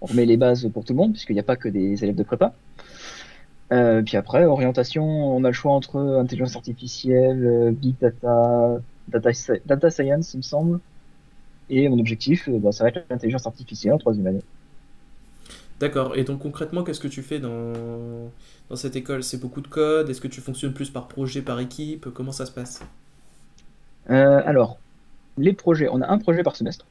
On 0.01 0.07
remet 0.07 0.27
les 0.27 0.37
bases 0.37 0.69
pour 0.73 0.85
tout 0.85 0.93
le 0.93 0.99
monde, 0.99 1.13
puisqu'il 1.13 1.33
n'y 1.33 1.41
a 1.41 1.45
pas 1.45 1.57
que 1.57 1.69
des 1.69 2.03
élèves 2.05 2.17
de 2.17 2.23
prépa. 2.23 2.55
Euh, 3.73 4.03
puis 4.03 4.17
après, 4.17 4.45
orientation, 4.45 5.05
on 5.05 5.43
a 5.45 5.49
le 5.49 5.53
choix 5.53 5.73
entre 5.73 5.99
intelligence 5.99 6.55
artificielle, 6.55 7.75
big 7.75 7.97
data, 8.01 8.79
data, 9.09 9.91
science, 9.91 10.35
il 10.35 10.39
me 10.39 10.43
semble. 10.43 10.81
Et 11.69 11.89
mon 11.89 11.99
objectif, 11.99 12.49
euh, 12.49 12.59
bah, 12.59 12.71
ça 12.71 12.85
va 12.85 12.91
être 12.91 13.05
l'intelligence 13.11 13.47
artificielle 13.47 13.95
en 13.95 13.99
troisième 13.99 14.29
année. 14.29 14.43
D'accord. 15.81 16.17
Et 16.17 16.25
donc 16.25 16.41
concrètement, 16.41 16.85
qu'est-ce 16.85 17.01
que 17.01 17.09
tu 17.09 17.23
fais 17.23 17.39
dans, 17.39 17.73
dans 18.71 18.77
cette 18.77 18.97
école? 18.97 19.23
C'est 19.23 19.41
beaucoup 19.41 19.61
de 19.61 19.69
code? 19.69 20.09
Est-ce 20.09 20.21
que 20.21 20.29
tu 20.29 20.41
fonctionnes 20.41 20.73
plus 20.73 20.91
par 20.91 21.09
projet, 21.09 21.43
par 21.43 21.59
équipe? 21.61 22.09
Comment 22.15 22.33
ça 22.33 22.47
se 22.47 22.53
passe? 22.53 22.83
Euh, 24.11 24.41
Alors, 24.47 24.79
les 25.39 25.53
projets, 25.53 25.89
on 25.91 26.01
a 26.01 26.09
un 26.09 26.19
projet 26.19 26.43
par 26.43 26.57
semestre. 26.57 26.87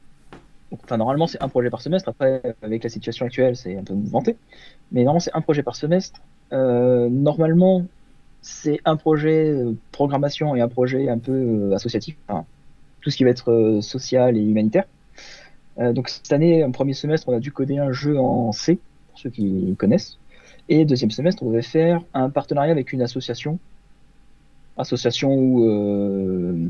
enfin, 0.72 0.96
normalement, 0.96 1.26
c'est 1.26 1.42
un 1.42 1.48
projet 1.48 1.70
par 1.70 1.80
semestre. 1.80 2.08
Après, 2.08 2.42
avec 2.62 2.84
la 2.84 2.90
situation 2.90 3.26
actuelle, 3.26 3.56
c'est 3.56 3.76
un 3.76 3.82
peu 3.82 3.94
mouvementé. 3.94 4.36
Mais 4.92 5.02
normalement, 5.02 5.20
c'est 5.20 5.34
un 5.34 5.40
projet 5.40 5.62
par 5.62 5.76
semestre. 5.76 6.20
Euh, 6.52 7.08
normalement, 7.08 7.86
c'est 8.42 8.80
un 8.84 8.96
projet 8.96 9.50
euh, 9.50 9.72
programmation 9.92 10.54
et 10.54 10.60
un 10.60 10.68
projet 10.68 11.08
un 11.08 11.18
peu 11.18 11.32
euh, 11.32 11.74
associatif. 11.74 12.16
Enfin, 12.28 12.44
tout 13.00 13.10
ce 13.10 13.16
qui 13.16 13.24
va 13.24 13.30
être 13.30 13.78
social 13.82 14.36
et 14.36 14.40
humanitaire. 14.40 14.84
donc, 15.78 16.08
cette 16.08 16.32
année, 16.32 16.64
en 16.64 16.72
premier 16.72 16.92
semestre, 16.92 17.28
on 17.28 17.36
a 17.36 17.40
dû 17.40 17.52
coder 17.52 17.78
un 17.78 17.92
jeu 17.92 18.18
en 18.18 18.50
C, 18.50 18.80
pour 19.10 19.18
ceux 19.20 19.30
qui 19.30 19.76
connaissent. 19.78 20.18
Et 20.68 20.84
deuxième 20.84 21.12
semestre, 21.12 21.42
on 21.44 21.50
devait 21.50 21.62
faire 21.62 22.02
un 22.14 22.30
partenariat 22.30 22.72
avec 22.72 22.92
une 22.92 23.02
association, 23.02 23.58
association 24.76 25.32
ou 25.32 25.64
euh, 25.64 26.68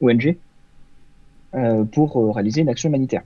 ONG, 0.00 0.36
euh, 1.54 1.84
pour 1.84 2.16
euh, 2.16 2.30
réaliser 2.30 2.60
une 2.62 2.68
action 2.68 2.88
humanitaire. 2.88 3.22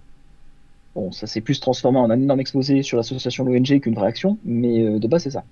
Bon, 0.94 1.12
ça 1.12 1.26
s'est 1.26 1.40
plus 1.40 1.60
transformé 1.60 1.98
en 1.98 2.10
un 2.10 2.20
énorme 2.20 2.40
exposé 2.40 2.82
sur 2.82 2.96
l'association 2.96 3.44
de 3.44 3.50
l'ONG 3.50 3.80
qu'une 3.80 3.94
vraie 3.94 4.08
action, 4.08 4.38
mais 4.44 4.98
de 4.98 5.06
base, 5.06 5.24
c'est 5.24 5.30
ça. 5.30 5.44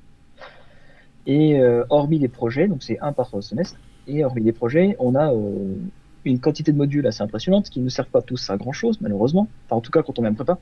Et 1.27 1.61
hormis 1.91 2.19
les 2.19 2.29
projets, 2.29 2.69
donc 2.69 2.83
c'est 2.83 2.99
un 3.01 3.13
par 3.13 3.31
semestre, 3.43 3.79
et 4.07 4.25
hormis 4.25 4.43
les 4.43 4.53
projets, 4.53 4.97
on 4.99 5.15
a 5.15 5.33
une 6.25 6.41
quantité 6.41 6.73
de 6.73 6.77
modules 6.77 7.07
assez 7.07 7.23
impressionnante 7.23 7.69
qui 7.69 7.81
ne 7.81 7.89
servent 7.89 8.09
pas 8.09 8.23
tous 8.23 8.49
à 8.51 8.57
grand 8.57 8.73
chose, 8.73 9.01
malheureusement. 9.01 9.47
Enfin, 9.67 9.77
en 9.77 9.81
tout 9.81 9.93
cas, 9.93 10.03
quand 10.03 10.19
on 10.19 10.23
met 10.23 10.29
un 10.29 10.35
prépa 10.35 10.59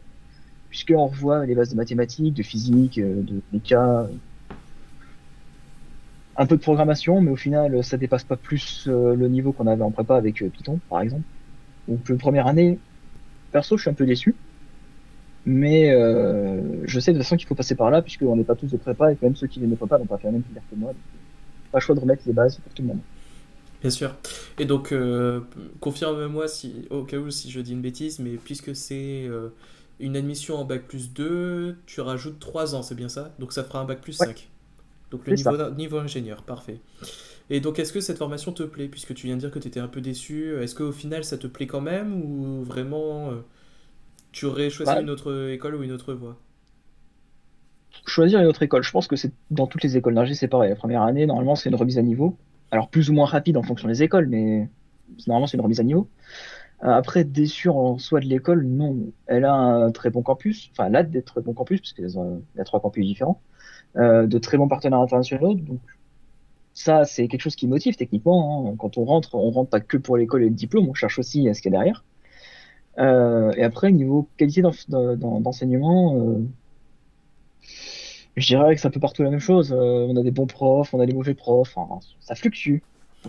puisqu'on 0.74 1.06
revoit 1.06 1.46
les 1.46 1.54
bases 1.54 1.70
de 1.70 1.76
mathématiques, 1.76 2.34
de 2.34 2.42
physique, 2.42 2.98
euh, 2.98 3.22
de 3.22 3.40
méca, 3.52 4.08
un 6.36 6.46
peu 6.46 6.56
de 6.56 6.60
programmation, 6.60 7.20
mais 7.20 7.30
au 7.30 7.36
final, 7.36 7.84
ça 7.84 7.96
dépasse 7.96 8.24
pas 8.24 8.36
plus 8.36 8.88
euh, 8.88 9.14
le 9.14 9.28
niveau 9.28 9.52
qu'on 9.52 9.68
avait 9.68 9.84
en 9.84 9.92
prépa 9.92 10.16
avec 10.16 10.42
euh, 10.42 10.48
Python, 10.48 10.80
par 10.88 11.00
exemple. 11.00 11.22
Donc, 11.88 12.08
la 12.08 12.16
première 12.16 12.46
année, 12.46 12.78
perso, 13.52 13.76
je 13.76 13.82
suis 13.82 13.90
un 13.90 13.94
peu 13.94 14.06
déçu. 14.06 14.34
Mais 15.46 15.90
je 16.84 17.00
sais 17.00 17.12
de 17.12 17.18
toute 17.18 17.24
façon 17.24 17.36
qu'il 17.36 17.46
faut 17.46 17.54
passer 17.54 17.74
par 17.74 17.90
là, 17.90 18.02
puisqu'on 18.02 18.36
n'est 18.36 18.44
pas 18.44 18.54
tous 18.54 18.68
de 18.68 18.76
prépa, 18.76 19.12
et 19.12 19.16
que 19.16 19.24
même 19.24 19.36
ceux 19.36 19.46
qui 19.46 19.58
viennent 19.58 19.70
de 19.70 19.76
prépa 19.76 19.98
n'ont 19.98 20.06
pas 20.06 20.18
fait 20.18 20.28
la 20.28 20.32
même 20.32 20.42
filière 20.44 20.62
que 20.70 20.76
moi. 20.76 20.92
Donc, 20.92 21.02
pas 21.72 21.80
choix 21.80 21.94
de 21.94 22.00
remettre 22.00 22.22
les 22.26 22.32
bases 22.32 22.56
pour 22.56 22.72
tout 22.72 22.82
le 22.82 22.88
monde. 22.88 23.00
Bien 23.80 23.90
sûr. 23.90 24.16
Et 24.58 24.64
donc, 24.64 24.94
confirme-moi 25.80 26.48
si, 26.48 26.86
au 26.90 27.02
cas 27.02 27.18
où 27.18 27.30
si 27.30 27.50
je 27.50 27.60
dis 27.60 27.72
une 27.72 27.82
bêtise, 27.82 28.18
mais 28.18 28.36
puisque 28.42 28.74
c'est 28.74 29.28
une 30.00 30.16
admission 30.16 30.56
en 30.56 30.64
bac 30.64 30.82
plus 30.88 31.12
2, 31.12 31.76
tu 31.86 32.00
rajoutes 32.00 32.40
3 32.40 32.74
ans, 32.74 32.82
c'est 32.82 32.94
bien 32.94 33.08
ça? 33.08 33.34
Donc 33.38 33.52
ça 33.52 33.62
fera 33.62 33.80
un 33.80 33.84
bac 33.84 34.00
plus 34.00 34.14
5. 34.14 34.48
Donc 35.10 35.26
le 35.26 35.34
niveau, 35.34 35.70
niveau, 35.70 35.98
ingénieur, 35.98 36.42
parfait. 36.42 36.80
Et 37.50 37.60
donc 37.60 37.78
est-ce 37.78 37.92
que 37.92 38.00
cette 38.00 38.18
formation 38.18 38.52
te 38.52 38.62
plaît 38.62 38.88
Puisque 38.88 39.14
tu 39.14 39.26
viens 39.26 39.36
de 39.36 39.40
dire 39.40 39.50
que 39.50 39.58
tu 39.58 39.68
étais 39.68 39.80
un 39.80 39.88
peu 39.88 40.00
déçu, 40.00 40.54
est-ce 40.60 40.74
qu'au 40.74 40.92
final 40.92 41.24
ça 41.24 41.36
te 41.36 41.46
plaît 41.46 41.66
quand 41.66 41.80
même 41.80 42.14
Ou 42.14 42.62
vraiment 42.64 43.30
euh, 43.30 43.40
tu 44.32 44.46
aurais 44.46 44.70
choisi 44.70 44.92
bah. 44.92 45.00
une 45.00 45.10
autre 45.10 45.50
école 45.50 45.74
ou 45.74 45.82
une 45.82 45.92
autre 45.92 46.14
voie? 46.14 46.36
Choisir 48.06 48.40
une 48.40 48.46
autre 48.46 48.62
école, 48.62 48.82
je 48.82 48.90
pense 48.90 49.06
que 49.06 49.16
c'est 49.16 49.32
dans 49.50 49.66
toutes 49.66 49.82
les 49.82 49.96
écoles 49.96 50.14
d'ingé 50.14 50.34
c'est 50.34 50.48
pareil. 50.48 50.70
La 50.70 50.76
première 50.76 51.02
année, 51.02 51.26
normalement 51.26 51.54
c'est 51.54 51.68
une 51.68 51.76
remise 51.76 51.98
à 51.98 52.02
niveau. 52.02 52.36
Alors 52.70 52.88
plus 52.88 53.10
ou 53.10 53.12
moins 53.12 53.26
rapide 53.26 53.56
en 53.56 53.62
fonction 53.62 53.88
des 53.88 54.02
écoles, 54.02 54.26
mais 54.26 54.68
normalement 55.26 55.46
c'est 55.46 55.56
une 55.56 55.62
remise 55.62 55.80
à 55.80 55.84
niveau. 55.84 56.08
Euh, 56.82 56.88
après, 56.88 57.24
déçu 57.24 57.68
en 57.68 57.98
soi 57.98 58.20
de 58.20 58.26
l'école, 58.26 58.64
non. 58.64 59.12
Elle 59.26 59.44
a 59.44 59.54
un 59.54 59.90
très 59.90 60.10
bon 60.10 60.22
campus, 60.22 60.70
enfin, 60.72 60.86
elle 60.86 60.96
a 60.96 61.02
des 61.02 61.22
très 61.22 61.40
bons 61.40 61.54
campus, 61.54 61.80
parce 61.80 61.92
qu'il 61.92 62.06
y 62.56 62.60
a 62.60 62.64
trois 62.64 62.80
campus 62.80 63.06
différents, 63.06 63.40
euh, 63.96 64.26
de 64.26 64.38
très 64.38 64.58
bons 64.58 64.68
partenaires 64.68 65.00
internationaux. 65.00 65.54
Donc, 65.54 65.80
ça, 66.74 67.04
c'est 67.04 67.28
quelque 67.28 67.40
chose 67.40 67.54
qui 67.54 67.68
motive 67.68 67.96
techniquement. 67.96 68.68
Hein. 68.68 68.74
Quand 68.76 68.98
on 68.98 69.04
rentre, 69.04 69.36
on 69.36 69.50
rentre 69.50 69.70
pas 69.70 69.80
que 69.80 69.96
pour 69.96 70.16
l'école 70.16 70.42
et 70.42 70.48
le 70.48 70.54
diplôme, 70.54 70.88
on 70.88 70.94
cherche 70.94 71.20
aussi 71.20 71.48
à 71.48 71.54
ce 71.54 71.62
qu'il 71.62 71.72
y 71.72 71.74
a 71.76 71.78
derrière. 71.78 72.04
Euh, 72.98 73.52
et 73.56 73.62
après, 73.62 73.92
niveau 73.92 74.28
qualité 74.36 74.60
d'enseignement, 74.88 76.16
euh, 76.18 76.40
je 78.36 78.46
dirais 78.46 78.74
que 78.74 78.80
c'est 78.80 78.88
un 78.88 78.90
peu 78.90 79.00
partout 79.00 79.22
la 79.22 79.30
même 79.30 79.40
chose. 79.40 79.72
Euh, 79.72 80.06
on 80.08 80.16
a 80.16 80.22
des 80.22 80.32
bons 80.32 80.46
profs, 80.46 80.92
on 80.92 81.00
a 81.00 81.06
des 81.06 81.14
mauvais 81.14 81.34
profs, 81.34 81.76
ça 82.20 82.34
fluctue. 82.34 82.78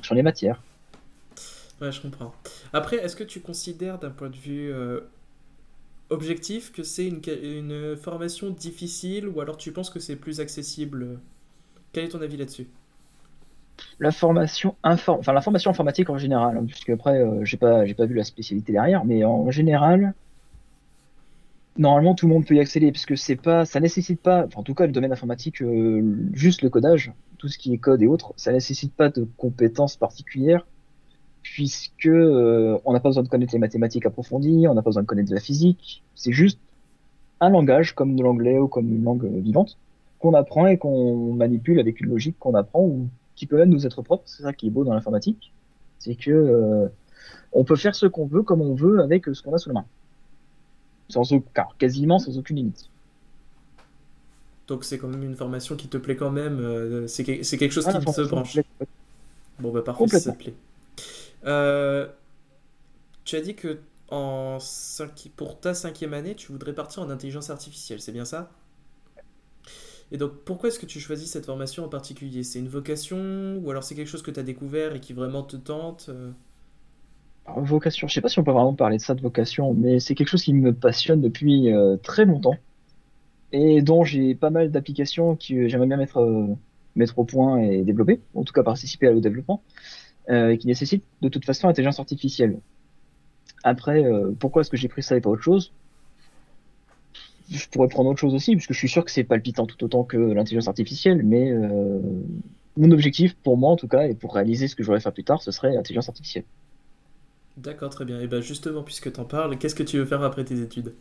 Sur 0.02 0.14
les 0.14 0.24
matières. 0.24 0.62
Ouais, 1.80 1.90
je 1.90 2.02
comprends. 2.02 2.34
Après, 2.74 2.98
est-ce 2.98 3.16
que 3.16 3.24
tu 3.24 3.40
considères 3.40 3.98
d'un 3.98 4.10
point 4.10 4.30
de 4.30 4.36
vue 4.36 4.74
objectif 6.10 6.74
que 6.74 6.84
c'est 6.84 7.08
une, 7.08 7.96
formation 7.96 8.50
difficile 8.50 9.30
ou 9.30 9.40
alors 9.40 9.56
tu 9.56 9.72
penses 9.72 9.90
que 9.90 10.02
c'est 10.02 10.18
plus 10.18 10.42
accessible? 10.42 11.20
Quel 11.94 12.06
est 12.06 12.10
ton 12.10 12.22
avis 12.22 12.36
là-dessus? 12.36 12.68
La 14.00 14.12
formation, 14.12 14.76
enfin, 14.84 15.20
la 15.34 15.42
formation 15.42 15.72
informatique 15.72 16.10
en 16.10 16.18
général, 16.18 16.58
hein, 16.58 16.66
puisque 16.66 16.90
après, 16.90 17.20
euh, 17.20 17.44
j'ai 17.44 17.58
pas, 17.58 17.86
j'ai 17.86 17.94
pas 17.94 18.06
vu 18.06 18.16
la 18.16 18.24
spécialité 18.24 18.72
derrière, 18.72 19.06
mais 19.06 19.24
en 19.24 19.50
général, 19.52 20.14
normalement 21.78 22.16
tout 22.16 22.28
le 22.28 22.34
monde 22.34 22.46
peut 22.46 22.56
y 22.56 22.60
accéder, 22.60 22.92
puisque 22.92 23.18
c'est 23.18 23.36
pas, 23.36 23.66
ça 23.66 23.80
nécessite 23.80 24.22
pas, 24.22 24.48
en 24.56 24.64
tout 24.64 24.74
cas 24.74 24.86
le 24.86 24.92
domaine 24.92 25.12
informatique, 25.12 25.62
euh, 25.62 26.02
juste 26.34 26.62
le 26.62 26.70
codage, 26.70 27.14
tout 27.38 27.48
ce 27.48 27.58
qui 27.58 27.74
est 27.74 27.78
code 27.78 28.02
et 28.02 28.08
autres, 28.08 28.34
ça 28.38 28.52
nécessite 28.52 28.94
pas 28.94 29.10
de 29.10 29.28
compétences 29.38 29.98
particulières 29.98 30.66
puisque 31.46 32.08
euh, 32.08 32.80
on 32.86 32.94
n'a 32.94 33.00
pas 33.00 33.10
besoin 33.10 33.22
de 33.22 33.28
connaître 33.28 33.54
les 33.54 33.60
mathématiques 33.60 34.08
approfondies, 34.08 34.68
on 34.68 34.74
n'a 34.74 34.82
pas 34.82 34.90
besoin 34.90 35.04
de 35.04 35.08
connaître 35.08 35.30
de 35.30 35.36
la 35.36 35.42
physique. 35.42 36.04
C'est 36.16 36.32
juste 36.32 36.60
un 37.40 37.52
langage 37.52 37.94
comme 37.94 38.16
de 38.16 38.24
l'anglais 38.24 38.58
ou 38.58 38.68
comme 38.68 38.92
une 38.92 39.04
langue 39.04 39.26
vivante 39.26 39.78
qu'on 40.18 40.34
apprend 40.34 40.66
et 40.66 40.78
qu'on 40.78 41.34
manipule 41.34 41.80
avec 41.80 42.02
une 42.02 42.10
logique 42.10 42.36
qu'on 42.40 42.56
apprend 42.56 42.82
ou 42.82 43.10
qui 43.36 43.46
peut 43.48 43.58
même 43.58 43.70
nous 43.70 43.86
être 43.86 44.02
propre. 44.02 44.24
C'est 44.26 44.44
ça 44.44 44.54
qui 44.54 44.68
est 44.68 44.70
beau 44.70 44.84
dans 44.84 44.94
l'informatique, 44.94 45.54
c'est 46.00 46.16
que 46.16 46.32
euh, 46.32 46.88
on 47.52 47.64
peut 47.64 47.76
faire 47.76 47.96
ce 47.96 48.06
qu'on 48.06 48.26
veut 48.26 48.44
comme 48.44 48.62
on 48.62 48.76
veut 48.76 49.02
avec 49.02 49.26
ce 49.26 49.42
qu'on 49.42 49.54
a 49.54 49.58
sous 49.58 49.70
la 49.70 49.76
main, 49.76 49.86
sans 51.10 51.32
aucun, 51.34 51.68
quasiment 51.78 52.20
sans 52.20 52.38
aucune 52.38 52.58
limite. 52.58 52.90
Donc 54.68 54.84
c'est 54.84 54.98
quand 54.98 55.08
même 55.08 55.24
une 55.24 55.36
formation 55.36 55.76
qui 55.76 55.88
te 55.88 55.98
plaît 55.98 56.16
quand 56.16 56.32
même. 56.32 56.60
Euh, 56.60 57.08
c'est 57.08 57.24
quelque 57.24 57.70
chose 57.70 57.86
qui 57.86 57.92
te 57.94 58.22
branche. 58.28 58.58
Bon 59.60 59.72
bah 59.72 59.82
parfait, 59.82 60.08
ça 60.08 60.32
te 60.32 60.38
plaît. 60.38 60.54
Euh, 61.46 62.08
tu 63.24 63.36
as 63.36 63.42
dit 63.42 63.56
que 63.56 63.80
en 64.10 64.58
pour 65.36 65.60
ta 65.60 65.74
cinquième 65.74 66.14
année, 66.14 66.36
tu 66.36 66.52
voudrais 66.52 66.74
partir 66.74 67.04
en 67.04 67.10
intelligence 67.10 67.50
artificielle, 67.50 68.02
c'est 68.02 68.12
bien 68.12 68.26
ça? 68.26 68.52
Et 70.12 70.18
donc, 70.18 70.34
pourquoi 70.46 70.70
est-ce 70.70 70.80
que 70.80 70.86
tu 70.86 71.00
choisis 71.00 71.32
cette 71.32 71.46
formation 71.46 71.84
en 71.86 71.90
particulier? 71.90 72.44
C'est 72.44 72.60
une 72.60 72.68
vocation 72.70 73.58
ou 73.58 73.70
alors 73.72 73.84
c'est 73.84 73.96
quelque 73.96 74.08
chose 74.08 74.22
que 74.24 74.32
tu 74.32 74.40
as 74.40 74.44
découvert 74.44 74.96
et 74.96 75.00
qui 75.00 75.14
vraiment 75.14 75.44
te 75.44 75.58
tente 75.58 76.08
euh? 76.10 76.32
Vocation, 77.48 78.08
je 78.08 78.14
sais 78.14 78.22
pas 78.22 78.30
si 78.30 78.40
on 78.40 78.44
peut 78.44 78.52
vraiment 78.52 78.74
parler 78.74 78.98
de 78.98 79.02
ça 79.02 79.14
de 79.14 79.22
vocation, 79.22 79.74
mais 79.76 80.00
c'est 80.00 80.16
quelque 80.16 80.30
chose 80.30 80.44
qui 80.44 80.54
me 80.54 80.74
passionne 80.74 81.22
depuis 81.22 81.72
euh, 81.72 81.96
très 81.98 82.26
longtemps 82.26 82.58
et 83.52 83.82
dont 83.82 84.04
j'ai 84.04 84.36
pas 84.36 84.50
mal 84.50 84.72
d'applications 84.72 85.36
que 85.36 85.68
j'aimerais 85.68 85.88
bien 85.88 85.98
mettre, 85.98 86.18
au 87.18 87.26
point 87.26 87.60
et 87.60 87.84
développer, 87.84 88.22
en 88.34 88.44
tout 88.44 88.54
cas 88.54 88.64
participer 88.64 89.08
au 89.10 89.20
développement. 89.20 89.64
Euh, 90.30 90.58
qui 90.58 90.66
nécessite 90.66 91.06
de 91.22 91.30
toute 91.30 91.46
façon 91.46 91.68
l'intelligence 91.68 92.00
artificielle. 92.00 92.60
Après, 93.64 94.04
euh, 94.04 94.32
pourquoi 94.40 94.62
est-ce 94.62 94.70
que 94.72 94.78
j'ai 94.78 94.88
pris 94.88 95.04
ça 95.04 95.16
et 95.16 95.22
pas 95.22 95.30
autre 95.30 95.44
chose? 95.44 95.74
Je 97.50 97.68
pourrais 97.70 97.88
prendre 97.88 98.10
autre 98.10 98.20
chose 98.20 98.34
aussi, 98.34 98.56
puisque 98.56 98.74
je 98.74 98.78
suis 98.78 98.90
sûr 98.90 99.06
que 99.06 99.12
c'est 99.12 99.24
palpitant 99.24 99.66
tout 99.66 99.84
autant 99.84 100.04
que 100.04 100.18
l'intelligence 100.18 100.68
artificielle, 100.68 101.22
mais 101.24 101.52
euh, 101.52 102.00
mon 102.78 102.92
objectif, 102.92 103.36
pour 103.36 103.58
moi 103.58 103.72
en 103.72 103.76
tout 103.76 103.88
cas, 103.88 104.08
et 104.08 104.16
pour 104.16 104.34
réaliser 104.34 104.68
ce 104.68 104.76
que 104.76 104.84
je 104.84 104.88
voudrais 104.88 105.02
faire 105.02 105.14
plus 105.14 105.24
tard, 105.24 105.42
ce 105.42 105.52
serait 105.52 105.74
l'intelligence 105.74 106.10
artificielle. 106.10 106.46
D'accord, 107.58 107.90
très 107.90 108.04
bien. 108.04 108.20
Et 108.20 108.28
bien 108.28 108.42
justement, 108.42 108.84
puisque 108.84 109.12
tu 109.14 109.20
en 109.20 109.26
parles, 109.26 109.58
qu'est-ce 109.58 109.76
que 109.76 109.84
tu 109.84 109.98
veux 109.98 110.06
faire 110.06 110.24
après 110.24 110.44
tes 110.44 110.60
études? 110.60 110.94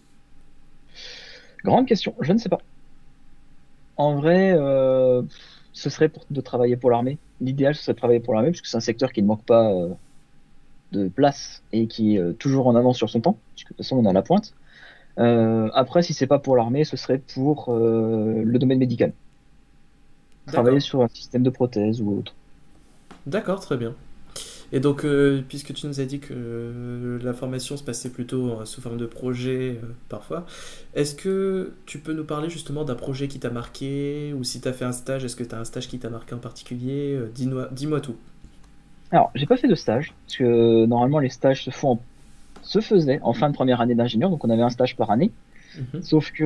Grande 1.65 1.87
question, 1.87 2.15
je 2.21 2.33
ne 2.33 2.39
sais 2.39 2.51
pas. 2.51 2.61
En 3.97 4.17
vrai, 4.17 4.55
ce 5.75 5.91
serait 5.91 6.11
de 6.31 6.41
travailler 6.41 6.77
pour 6.77 6.91
l'armée. 6.91 7.19
L'idéal, 7.41 7.75
ce 7.75 7.83
serait 7.83 7.93
de 7.93 7.99
travailler 7.99 8.21
pour 8.21 8.33
l'armée, 8.33 8.51
puisque 8.51 8.67
c'est 8.67 8.77
un 8.77 8.81
secteur 8.81 9.13
qui 9.13 9.23
ne 9.23 9.27
manque 9.27 9.45
pas 9.45 9.73
euh, 9.73 9.89
de 10.93 11.09
place 11.09 11.63
et 11.73 11.89
qui 11.89 12.15
est 12.15 12.21
euh, 12.21 12.33
toujours 12.33 12.69
en 12.69 12.77
avance 12.77 12.97
sur 12.97 13.11
son 13.11 13.21
temps, 13.21 13.37
puisque 13.55 13.71
de 13.71 13.75
toute 13.75 13.85
façon, 13.85 13.97
on 13.97 14.05
est 14.05 14.09
à 14.09 14.13
la 14.13 14.23
pointe. 14.23 14.55
Euh, 15.19 15.69
après, 15.75 16.03
si 16.03 16.13
c'est 16.13 16.27
pas 16.27 16.39
pour 16.39 16.57
l'armée, 16.57 16.85
ce 16.85 16.97
serait 16.97 17.19
pour 17.19 17.73
le 17.73 18.59
domaine 18.59 18.79
médical. 18.79 19.13
Travailler 20.47 20.81
sur 20.81 21.03
un 21.03 21.09
système 21.09 21.43
de 21.43 21.51
prothèse 21.51 22.03
ou 22.03 22.19
autre. 22.19 22.35
D'accord, 23.27 23.61
très 23.61 23.77
bien. 23.77 23.95
Et 24.73 24.81
donc, 24.81 25.05
euh, 25.05 25.43
puisque 25.49 25.73
tu 25.73 25.87
nous 25.87 26.01
as 26.01 26.05
dit 26.05 26.19
que 26.19 26.33
euh, 26.33 27.19
la 27.23 27.33
formation 27.33 27.77
se 27.77 27.85
passait 27.85 28.11
plutôt 28.11 28.51
euh, 28.51 28.65
sous 28.65 28.81
forme 28.81 28.97
de 28.97 29.07
projet 29.07 29.79
parfois, 30.09 30.47
est-ce 30.95 31.15
que 31.15 31.75
tu 31.87 31.99
peux 31.99 32.13
nous 32.13 32.25
parler 32.25 32.51
justement 32.51 32.85
d'un 32.85 32.97
projet 32.97 33.29
qui 33.29 33.39
t'a 33.39 33.51
marqué 33.51 34.35
ou 34.37 34.43
si 34.43 34.61
tu 34.61 34.69
as 34.69 34.73
fait 34.73 34.85
un 34.85 34.93
stage, 34.93 35.25
est-ce 35.25 35.37
que 35.37 35.45
tu 35.45 35.55
as 35.55 35.59
un 35.59 35.65
stage 35.65 35.89
qui 35.89 35.99
t'a 35.99 36.11
marqué 36.11 36.35
en 36.35 36.39
particulier 36.39 37.19
Dis-moi 37.35 38.01
tout. 38.01 38.17
Alors, 39.11 39.31
j'ai 39.35 39.47
pas 39.47 39.57
fait 39.57 39.69
de 39.69 39.77
stage, 39.77 40.13
parce 40.27 40.39
que 40.39 40.87
normalement 40.87 41.21
les 41.21 41.31
stages 41.31 41.65
se 41.65 41.71
font 41.71 42.01
se 42.75 42.81
faisaient 42.81 43.21
en 43.23 43.33
fin 43.33 43.49
de 43.49 43.55
première 43.55 43.81
année 43.81 43.95
d'ingénieur, 43.95 44.31
donc 44.31 44.45
on 44.45 44.51
avait 44.51 44.63
un 44.63 44.71
stage 44.71 44.97
par 44.97 45.11
année. 45.11 45.31
Mhm. 45.77 46.03
Sauf 46.03 46.31
que 46.31 46.45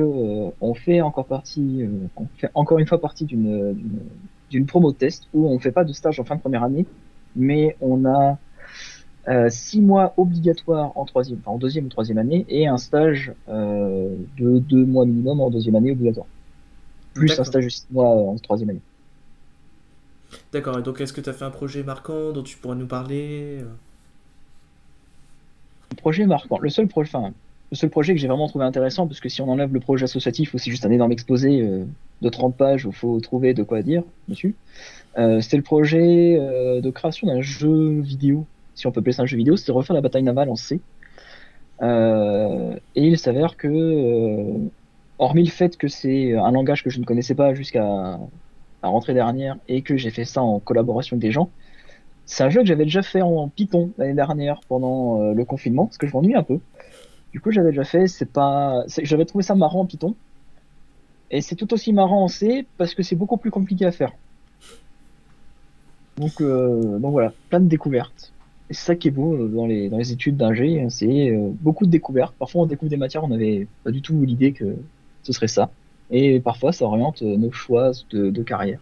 on 0.59 0.73
fait 0.73 1.01
encore 1.01 1.25
partie, 1.25 1.85
on 2.15 2.25
fait 2.37 2.49
encore 2.53 2.79
une 2.79 2.87
fois 2.87 2.99
partie 2.99 3.25
d'une 3.25 3.75
d'une 4.49 4.65
promo 4.65 4.91
test 4.91 5.27
où 5.33 5.47
on 5.47 5.59
fait 5.59 5.71
pas 5.71 5.83
de 5.83 5.93
stage 5.93 6.19
en 6.19 6.23
fin 6.23 6.35
de 6.35 6.41
première 6.41 6.63
année, 6.63 6.85
mais 7.35 7.75
on 7.81 8.05
a 8.05 8.37
euh, 9.27 9.49
six 9.49 9.81
mois 9.81 10.13
obligatoires 10.17 10.91
en 10.95 11.05
troisième, 11.05 11.39
enfin 11.41 11.51
en 11.51 11.57
deuxième 11.57 11.85
ou 11.85 11.89
troisième 11.89 12.17
année, 12.17 12.45
et 12.49 12.67
un 12.67 12.77
stage 12.77 13.33
euh, 13.47 14.15
de 14.39 14.59
deux 14.59 14.85
mois 14.85 15.05
minimum 15.05 15.41
en 15.41 15.49
deuxième 15.49 15.75
année 15.75 15.91
obligatoire. 15.91 16.27
Plus 17.13 17.39
un 17.39 17.43
stage 17.43 17.65
de 17.65 17.69
six 17.69 17.85
mois 17.91 18.07
en 18.07 18.35
troisième 18.37 18.71
année. 18.71 18.81
D'accord, 20.53 20.79
et 20.79 20.81
donc 20.81 21.01
est-ce 21.01 21.13
que 21.13 21.21
tu 21.21 21.29
as 21.29 21.33
fait 21.33 21.45
un 21.45 21.51
projet 21.51 21.83
marquant 21.83 22.31
dont 22.31 22.43
tu 22.43 22.57
pourrais 22.57 22.75
nous 22.75 22.87
parler 22.87 23.59
Le 27.71 27.75
seul 27.75 27.89
projet, 27.89 28.13
que 28.13 28.19
j'ai 28.19 28.27
vraiment 28.27 28.47
trouvé 28.47 28.65
intéressant, 28.65 29.07
parce 29.07 29.19
que 29.19 29.29
si 29.29 29.41
on 29.41 29.49
enlève 29.49 29.73
le 29.73 29.79
projet 29.79 30.05
associatif, 30.05 30.55
c'est 30.57 30.71
juste 30.71 30.85
un 30.85 30.91
énorme 30.91 31.11
exposé 31.11 31.61
euh, 31.61 31.85
de 32.21 32.29
30 32.29 32.55
pages 32.55 32.85
où 32.85 32.89
il 32.89 32.95
faut 32.95 33.19
trouver 33.19 33.53
de 33.53 33.63
quoi 33.63 33.81
dire 33.81 34.03
dessus, 34.27 34.55
euh, 35.17 35.41
c'était 35.41 35.57
le 35.57 35.63
projet 35.63 36.37
euh, 36.39 36.81
de 36.81 36.89
création 36.89 37.27
d'un 37.27 37.41
jeu 37.41 37.99
vidéo, 38.01 38.45
si 38.75 38.87
on 38.87 38.91
peut 38.91 38.99
appeler 39.01 39.13
ça 39.13 39.23
un 39.23 39.27
jeu 39.27 39.37
vidéo, 39.37 39.55
c'était 39.55 39.71
refaire 39.71 39.93
la 39.93 40.01
bataille 40.01 40.23
navale 40.23 40.49
en 40.49 40.55
C. 40.55 40.81
et 41.81 42.77
il 42.95 43.17
s'avère 43.17 43.55
que, 43.55 44.69
hormis 45.17 45.43
le 45.43 45.51
fait 45.51 45.77
que 45.77 45.87
c'est 45.87 46.35
un 46.35 46.51
langage 46.51 46.83
que 46.83 46.89
je 46.89 46.99
ne 46.99 47.05
connaissais 47.05 47.35
pas 47.35 47.53
jusqu'à 47.53 48.19
la 48.83 48.89
rentrée 48.89 49.13
dernière 49.13 49.57
et 49.67 49.81
que 49.81 49.97
j'ai 49.97 50.09
fait 50.09 50.25
ça 50.25 50.41
en 50.41 50.59
collaboration 50.59 51.15
avec 51.15 51.21
des 51.21 51.31
gens, 51.31 51.51
c'est 52.29 52.43
un 52.43 52.49
jeu 52.49 52.61
que 52.61 52.67
j'avais 52.67 52.83
déjà 52.83 53.01
fait 53.01 53.21
en 53.21 53.47
Python 53.49 53.91
l'année 53.97 54.13
dernière 54.13 54.59
pendant 54.67 55.33
le 55.33 55.45
confinement, 55.45 55.85
parce 55.85 55.97
que 55.97 56.05
je 56.05 56.13
m'ennuie 56.13 56.35
un 56.35 56.43
peu. 56.43 56.59
Du 57.31 57.41
coup, 57.41 57.51
j'avais 57.51 57.69
déjà 57.69 57.83
fait, 57.83 58.07
c'est 58.07 58.31
pas, 58.31 58.83
j'avais 59.01 59.25
trouvé 59.25 59.43
ça 59.43 59.55
marrant 59.55 59.81
en 59.81 59.85
Python. 59.85 60.15
Et 61.31 61.41
c'est 61.41 61.55
tout 61.55 61.73
aussi 61.73 61.91
marrant 61.91 62.23
en 62.23 62.27
C 62.27 62.65
parce 62.77 62.93
que 62.93 63.03
c'est 63.03 63.15
beaucoup 63.15 63.37
plus 63.37 63.51
compliqué 63.51 63.85
à 63.85 63.91
faire. 63.91 64.13
Donc, 66.17 66.41
euh, 66.41 66.99
donc 66.99 67.11
voilà, 67.11 67.33
plein 67.49 67.59
de 67.59 67.67
découvertes. 67.67 68.31
Et 68.69 68.73
c'est 68.73 68.85
ça 68.85 68.95
qui 68.95 69.07
est 69.07 69.11
beau 69.11 69.33
euh, 69.33 69.47
dans 69.47 69.65
les, 69.65 69.89
dans 69.89 69.97
les 69.97 70.11
études 70.11 70.37
d'ingé, 70.37 70.85
c'est 70.89 71.31
euh, 71.31 71.49
beaucoup 71.61 71.85
de 71.85 71.91
découvertes. 71.91 72.35
Parfois, 72.37 72.63
on 72.63 72.65
découvre 72.65 72.89
des 72.89 72.97
matières, 72.97 73.23
on 73.23 73.29
n'avait 73.29 73.67
pas 73.83 73.91
du 73.91 74.01
tout 74.01 74.21
l'idée 74.21 74.51
que 74.51 74.75
ce 75.23 75.33
serait 75.33 75.47
ça. 75.47 75.71
Et 76.11 76.39
parfois, 76.39 76.71
ça 76.71 76.85
oriente 76.85 77.21
nos 77.21 77.51
choix 77.51 77.91
de 78.11 78.43
carrière. 78.43 78.79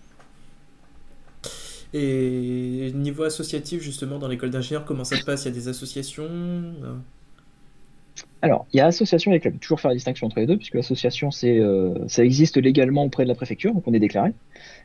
Et 1.94 2.91
niveau 2.94 3.24
associatif, 3.24 3.82
justement, 3.82 4.20
dans 4.20 4.27
l'école 4.27 4.50
d'ingénieur, 4.50 4.86
comment 4.86 5.03
ça 5.03 5.15
se 5.15 5.24
passe? 5.24 5.46
Il 5.46 5.50
y 5.50 5.51
a 5.51 5.53
des 5.53 5.67
associations? 5.67 6.74
Alors, 8.41 8.67
il 8.74 8.77
y 8.77 8.79
a 8.79 8.86
association 8.86 9.32
et 9.32 9.36
les 9.36 9.39
clubs. 9.39 9.60
Toujours 9.60 9.79
faire 9.79 9.89
la 9.89 9.96
distinction 9.96 10.27
entre 10.27 10.39
les 10.39 10.46
deux, 10.46 10.58
puisque 10.58 10.75
l'association, 10.75 11.29
euh, 11.44 11.96
ça 12.08 12.24
existe 12.24 12.58
légalement 12.58 13.03
auprès 13.03 13.24
de 13.24 13.29
la 13.29 13.36
préfecture, 13.36 13.74
donc 13.74 13.84
on 13.88 13.94
est 13.94 14.00
déclaré. 14.00 14.34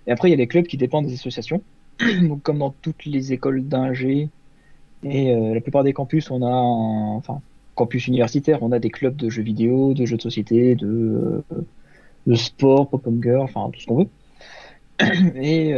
Et 0.06 0.12
après, 0.12 0.28
il 0.28 0.30
y 0.30 0.34
a 0.34 0.38
les 0.38 0.46
clubs 0.46 0.66
qui 0.66 0.76
dépendent 0.76 1.06
des 1.06 1.14
associations. 1.14 1.62
donc, 2.22 2.42
comme 2.42 2.58
dans 2.58 2.74
toutes 2.82 3.04
les 3.04 3.32
écoles 3.32 3.66
d'ingé 3.66 4.28
et 5.04 5.34
euh, 5.34 5.54
la 5.54 5.60
plupart 5.60 5.82
des 5.82 5.92
campus, 5.92 6.30
on 6.30 6.42
a, 6.42 6.50
enfin, 6.50 7.40
campus 7.74 8.06
universitaire, 8.06 8.62
on 8.62 8.72
a 8.72 8.78
des 8.78 8.90
clubs 8.90 9.16
de 9.16 9.28
jeux 9.28 9.42
vidéo, 9.42 9.94
de 9.94 10.06
jeux 10.06 10.16
de 10.16 10.22
société, 10.22 10.76
de, 10.76 10.86
euh, 11.52 11.64
de 12.26 12.34
sport, 12.34 12.88
pop-up 12.88 13.14
girl, 13.20 13.42
enfin, 13.42 13.68
tout 13.72 13.80
ce 13.80 13.86
qu'on 13.86 14.04
veut. 14.04 14.08
et 15.36 15.74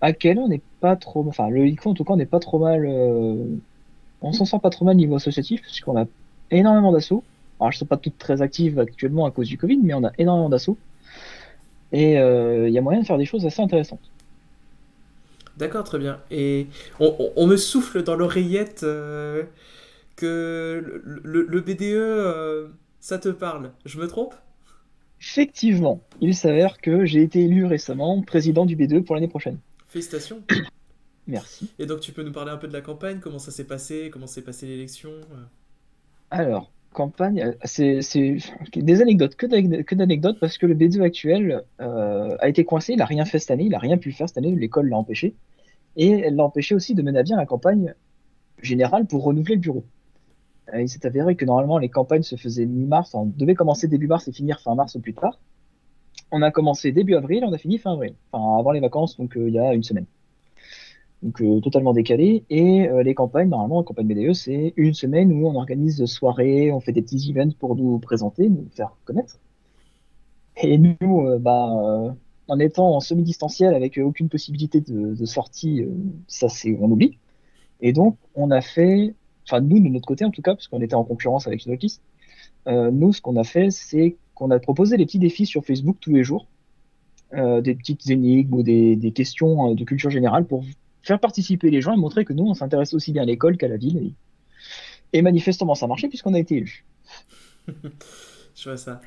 à 0.00 0.12
quel 0.12 0.38
on 0.38 0.48
n'est 0.48 0.62
pas 0.80 0.96
trop, 0.96 1.26
enfin, 1.28 1.48
le 1.48 1.66
ICO, 1.66 1.90
en 1.90 1.94
tout 1.94 2.04
cas, 2.04 2.14
on 2.14 2.16
n'est 2.16 2.26
pas 2.26 2.40
trop 2.40 2.58
mal 2.58 2.86
on 4.22 4.32
s'en 4.32 4.44
sort 4.44 4.60
pas 4.60 4.70
trop 4.70 4.84
mal 4.84 4.96
niveau 4.96 5.16
associatif, 5.16 5.62
puisqu'on 5.62 5.96
a 5.98 6.04
énormément 6.50 6.92
d'assauts. 6.92 7.24
Alors, 7.58 7.72
je 7.72 7.76
ne 7.76 7.80
sont 7.80 7.86
pas 7.86 7.96
toutes 7.96 8.18
très 8.18 8.42
actives 8.42 8.78
actuellement 8.78 9.26
à 9.26 9.30
cause 9.30 9.48
du 9.48 9.58
Covid, 9.58 9.78
mais 9.82 9.94
on 9.94 10.04
a 10.04 10.12
énormément 10.18 10.48
d'assauts. 10.48 10.78
Et 11.92 12.18
euh, 12.18 12.68
il 12.68 12.74
y 12.74 12.78
a 12.78 12.82
moyen 12.82 13.00
de 13.00 13.06
faire 13.06 13.18
des 13.18 13.24
choses 13.24 13.46
assez 13.46 13.60
intéressantes. 13.60 14.10
D'accord, 15.56 15.84
très 15.84 15.98
bien. 15.98 16.20
Et 16.30 16.68
on, 17.00 17.46
me 17.46 17.56
souffle 17.56 18.02
dans 18.02 18.14
l'oreillette 18.14 18.82
euh, 18.82 19.44
que 20.16 21.02
le, 21.04 21.60
BDE, 21.60 21.82
euh, 21.82 22.68
ça 23.00 23.18
te 23.18 23.28
parle. 23.28 23.72
Je 23.84 23.98
me 23.98 24.06
trompe? 24.06 24.34
Effectivement, 25.20 26.00
il 26.22 26.34
s'avère 26.34 26.80
que 26.80 27.04
j'ai 27.04 27.22
été 27.22 27.44
élu 27.44 27.66
récemment 27.66 28.22
président 28.22 28.64
du 28.64 28.74
BDE 28.74 29.04
pour 29.04 29.14
l'année 29.14 29.28
prochaine. 29.28 29.58
Félicitations. 29.90 30.42
Merci. 31.26 31.68
Et 31.80 31.86
donc 31.86 32.00
tu 32.00 32.12
peux 32.12 32.22
nous 32.22 32.32
parler 32.32 32.52
un 32.52 32.56
peu 32.56 32.68
de 32.68 32.72
la 32.72 32.80
campagne, 32.80 33.18
comment 33.18 33.40
ça 33.40 33.50
s'est 33.50 33.64
passé, 33.64 34.08
comment 34.12 34.28
s'est 34.28 34.42
passée 34.42 34.66
l'élection 34.66 35.10
Alors, 36.30 36.70
campagne, 36.92 37.42
euh, 37.42 37.52
c'est 37.64 38.38
des 38.74 39.02
anecdotes, 39.02 39.34
que 39.34 39.94
d'anecdotes, 39.94 40.38
parce 40.38 40.58
que 40.58 40.66
le 40.66 40.74
B2 40.74 41.02
actuel 41.02 41.64
euh, 41.80 42.36
a 42.38 42.48
été 42.48 42.64
coincé, 42.64 42.92
il 42.92 42.98
n'a 42.98 43.04
rien 43.04 43.24
fait 43.24 43.40
cette 43.40 43.50
année, 43.50 43.64
il 43.64 43.70
n'a 43.70 43.78
rien 43.80 43.98
pu 43.98 44.12
faire 44.12 44.28
cette 44.28 44.38
année, 44.38 44.54
l'école 44.54 44.88
l'a 44.88 44.96
empêché. 44.96 45.34
Et 45.96 46.10
elle 46.10 46.36
l'a 46.36 46.44
empêché 46.44 46.76
aussi 46.76 46.94
de 46.94 47.02
mener 47.02 47.18
à 47.18 47.22
bien 47.24 47.36
la 47.36 47.46
campagne 47.46 47.94
générale 48.62 49.06
pour 49.06 49.24
renouveler 49.24 49.56
le 49.56 49.60
bureau. 49.60 49.84
Euh, 50.72 50.82
il 50.82 50.88
s'est 50.88 51.04
avéré 51.04 51.34
que 51.34 51.44
normalement 51.44 51.78
les 51.78 51.88
campagnes 51.88 52.22
se 52.22 52.36
faisaient 52.36 52.66
mi-mars, 52.66 53.12
on 53.14 53.26
devait 53.26 53.54
commencer 53.54 53.88
début 53.88 54.06
mars 54.06 54.28
et 54.28 54.32
finir 54.32 54.60
fin 54.60 54.76
mars 54.76 54.94
au 54.94 55.00
plus 55.00 55.14
tard. 55.14 55.40
On 56.32 56.42
a 56.42 56.50
commencé 56.50 56.92
début 56.92 57.14
avril, 57.14 57.44
on 57.44 57.52
a 57.52 57.58
fini 57.58 57.78
fin 57.78 57.92
avril, 57.92 58.14
enfin 58.30 58.58
avant 58.58 58.72
les 58.72 58.80
vacances, 58.80 59.16
donc 59.16 59.32
il 59.36 59.52
y 59.52 59.58
a 59.58 59.74
une 59.74 59.82
semaine 59.82 60.06
donc 61.22 61.40
euh, 61.40 61.60
totalement 61.60 61.92
décalé. 61.92 62.44
Et 62.50 62.88
euh, 62.88 63.02
les 63.02 63.14
campagnes, 63.14 63.48
normalement, 63.48 63.80
la 63.80 63.84
campagne 63.84 64.06
BDE, 64.06 64.32
c'est 64.32 64.72
une 64.76 64.94
semaine 64.94 65.32
où 65.32 65.46
on 65.46 65.54
organise 65.54 66.04
soirées, 66.06 66.72
on 66.72 66.80
fait 66.80 66.92
des 66.92 67.02
petits 67.02 67.30
events 67.30 67.52
pour 67.58 67.76
nous 67.76 67.98
présenter, 67.98 68.48
nous 68.48 68.66
faire 68.74 68.96
connaître. 69.04 69.38
Et 70.62 70.78
nous, 70.78 70.96
euh, 71.26 71.38
bah, 71.38 72.14
en 72.48 72.58
étant 72.58 72.96
en 72.96 73.00
semi-distanciel 73.00 73.74
avec 73.74 73.98
aucune 73.98 74.28
possibilité 74.28 74.80
de, 74.80 75.24
sortie, 75.24 75.84
ça 76.26 76.48
c'est 76.48 76.76
on 76.80 76.90
oublie. 76.90 77.18
Et 77.80 77.92
donc 77.92 78.16
on 78.34 78.50
a 78.50 78.60
fait, 78.60 79.14
enfin 79.46 79.60
nous 79.60 79.78
de 79.80 79.88
notre 79.88 80.06
côté 80.06 80.24
en 80.24 80.30
tout 80.30 80.42
cas, 80.42 80.54
parce 80.54 80.68
qu'on 80.68 80.80
était 80.80 80.94
en 80.94 81.04
concurrence 81.04 81.46
avec 81.46 81.66
Notis, 81.66 82.00
euh, 82.66 82.90
nous 82.90 83.12
ce 83.12 83.20
qu'on 83.20 83.36
a 83.36 83.44
fait, 83.44 83.70
c'est 83.70 84.16
qu'on 84.40 84.50
a 84.50 84.58
proposé 84.58 84.96
des 84.96 85.04
petits 85.04 85.18
défis 85.18 85.44
sur 85.44 85.64
Facebook 85.64 85.98
tous 86.00 86.12
les 86.12 86.24
jours, 86.24 86.46
des 87.32 87.74
petites 87.74 88.08
énigmes 88.10 88.54
ou 88.54 88.62
des, 88.62 88.96
des 88.96 89.12
questions 89.12 89.74
de 89.74 89.84
culture 89.84 90.10
générale 90.10 90.46
pour 90.46 90.64
faire 91.02 91.20
participer 91.20 91.70
les 91.70 91.80
gens 91.80 91.92
et 91.92 91.96
montrer 91.96 92.24
que 92.24 92.32
nous, 92.32 92.46
on 92.46 92.54
s'intéresse 92.54 92.94
aussi 92.94 93.12
bien 93.12 93.22
à 93.22 93.26
l'école 93.26 93.56
qu'à 93.56 93.68
la 93.68 93.76
ville. 93.76 94.12
Et, 95.12 95.22
manifestement, 95.22 95.74
ça 95.74 95.86
a 95.86 95.88
marché 95.88 96.08
puisqu'on 96.08 96.34
a 96.34 96.38
été 96.38 96.56
élus. 96.56 96.84
Je 98.54 98.64
vois 98.64 98.76
ça. 98.76 99.00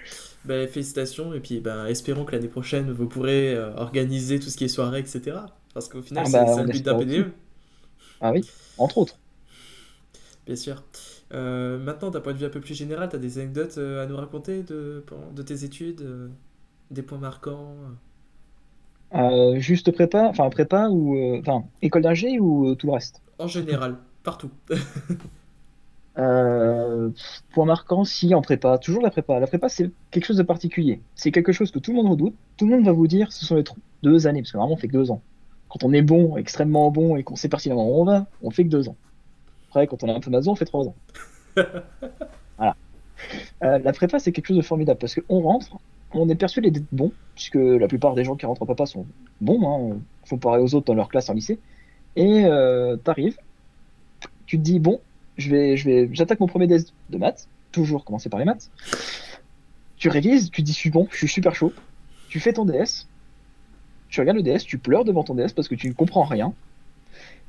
Ben, 0.45 0.67
félicitations 0.67 1.33
et 1.33 1.39
puis 1.39 1.59
ben, 1.59 1.85
espérons 1.85 2.25
que 2.25 2.31
l'année 2.31 2.47
prochaine 2.47 2.91
vous 2.91 3.07
pourrez 3.07 3.53
euh, 3.53 3.75
organiser 3.75 4.39
tout 4.39 4.49
ce 4.49 4.57
qui 4.57 4.63
est 4.63 4.69
soirée, 4.69 4.99
etc. 4.99 5.37
Parce 5.73 5.89
qu'au 5.89 6.01
final, 6.01 6.23
ah 6.25 6.29
c'est 6.29 6.55
bah, 6.55 6.63
le 6.63 6.71
but 6.71 6.83
d'un 6.83 6.97
PDE. 6.97 7.31
Ah 8.21 8.31
oui, 8.31 8.41
entre 8.77 8.97
autres. 8.99 9.19
Bien 10.45 10.55
sûr. 10.55 10.83
Euh, 11.31 11.79
maintenant, 11.79 12.09
d'un 12.09 12.21
point 12.21 12.33
de 12.33 12.37
vue 12.37 12.45
un 12.45 12.49
peu 12.49 12.59
plus 12.61 12.75
général, 12.75 13.09
tu 13.09 13.15
as 13.15 13.19
des 13.19 13.39
anecdotes 13.39 13.77
euh, 13.77 14.03
à 14.03 14.05
nous 14.07 14.17
raconter 14.17 14.63
de, 14.63 15.03
de 15.35 15.41
tes 15.41 15.63
études, 15.63 16.31
des 16.91 17.01
points 17.01 17.17
marquants 17.17 17.75
euh, 19.15 19.59
juste 19.59 19.91
prépa, 19.91 20.23
enfin 20.27 20.49
prépa 20.49 20.87
ou 20.89 21.15
euh, 21.15 21.39
enfin 21.39 21.65
école 21.83 22.01
d'ingé 22.01 22.39
ou 22.39 22.69
euh, 22.69 22.75
tout 22.75 22.87
le 22.87 22.93
reste? 22.93 23.21
En 23.37 23.47
général, 23.47 23.97
partout. 24.23 24.49
point 26.15 27.65
marquant, 27.65 28.03
si 28.03 28.33
en 28.33 28.41
prépa, 28.41 28.77
toujours 28.79 29.03
la 29.03 29.11
prépa. 29.11 29.39
La 29.39 29.47
prépa, 29.47 29.69
c'est 29.69 29.91
quelque 30.11 30.25
chose 30.25 30.37
de 30.37 30.43
particulier. 30.43 31.01
C'est 31.15 31.31
quelque 31.31 31.51
chose 31.51 31.71
que 31.71 31.79
tout 31.79 31.91
le 31.91 31.97
monde 31.97 32.11
redoute. 32.11 32.35
Tout 32.57 32.65
le 32.67 32.75
monde 32.75 32.85
va 32.85 32.91
vous 32.91 33.07
dire, 33.07 33.31
ce 33.31 33.45
sont 33.45 33.55
les 33.55 33.63
deux 34.01 34.27
années, 34.27 34.41
parce 34.41 34.51
que 34.51 34.57
normalement 34.57 34.75
on 34.77 34.79
fait 34.79 34.87
que 34.87 34.93
deux 34.93 35.11
ans. 35.11 35.21
Quand 35.69 35.83
on 35.83 35.93
est 35.93 36.01
bon, 36.01 36.37
extrêmement 36.37 36.89
bon, 36.91 37.15
et 37.15 37.23
qu'on 37.23 37.35
sait 37.35 37.49
pertinemment 37.49 37.87
où 37.87 38.01
on 38.01 38.05
va, 38.05 38.25
on 38.41 38.51
fait 38.51 38.63
que 38.63 38.69
deux 38.69 38.89
ans. 38.89 38.95
Après, 39.73 39.87
quand 39.87 40.03
on 40.03 40.07
est 40.07 40.13
un 40.13 40.19
peu 40.19 40.29
maso, 40.29 40.51
on 40.51 40.55
fait 40.55 40.65
trois 40.65 40.85
ans. 40.85 40.95
voilà. 42.57 42.75
la 43.59 43.91
prépa, 43.91 44.19
c'est 44.19 44.31
quelque 44.31 44.45
chose 44.45 44.57
de 44.57 44.61
formidable 44.61 44.99
parce 44.99 45.15
qu'on 45.15 45.41
rentre, 45.41 45.79
on 46.11 46.29
est 46.29 46.35
persuadé 46.35 46.69
d'être 46.69 46.85
bon, 46.91 47.11
puisque 47.33 47.55
la 47.55 47.87
plupart 47.87 48.13
des 48.13 48.23
gens 48.23 48.35
qui 48.35 48.45
rentrent 48.45 48.61
en 48.61 48.67
papa 48.67 48.85
sont 48.85 49.07
bons, 49.41 49.93
hein, 49.93 49.97
comparés 50.29 50.59
aux 50.59 50.75
autres 50.75 50.85
dans 50.85 50.93
leur 50.93 51.09
classe 51.09 51.27
en 51.31 51.33
lycée. 51.33 51.57
Et 52.15 52.45
euh, 52.45 52.97
t'arrives, 52.97 53.39
tu 54.45 54.59
te 54.59 54.61
dis 54.61 54.79
bon, 54.79 55.01
je 55.37 55.49
vais, 55.49 55.75
je 55.75 55.89
vais, 55.89 56.09
j'attaque 56.11 56.39
mon 56.39 56.45
premier 56.45 56.67
DS 56.67 56.93
de 57.09 57.17
maths, 57.17 57.47
toujours 57.71 58.05
commencer 58.05 58.29
par 58.29 58.39
les 58.39 58.45
maths. 58.45 58.69
Tu 59.97 60.07
révises, 60.07 60.51
tu 60.51 60.61
te 60.61 60.67
dis 60.67 60.73
je 60.73 60.77
suis 60.77 60.91
bon, 60.91 61.07
je 61.09 61.17
suis 61.17 61.27
super 61.27 61.55
chaud. 61.55 61.73
Tu 62.29 62.39
fais 62.39 62.53
ton 62.53 62.65
DS, 62.65 63.07
tu 64.09 64.19
regardes 64.19 64.37
le 64.37 64.43
DS, 64.43 64.59
tu 64.67 64.77
pleures 64.77 65.03
devant 65.03 65.23
ton 65.23 65.33
DS 65.33 65.53
parce 65.55 65.67
que 65.67 65.73
tu 65.73 65.87
ne 65.87 65.93
comprends 65.93 66.25
rien. 66.25 66.53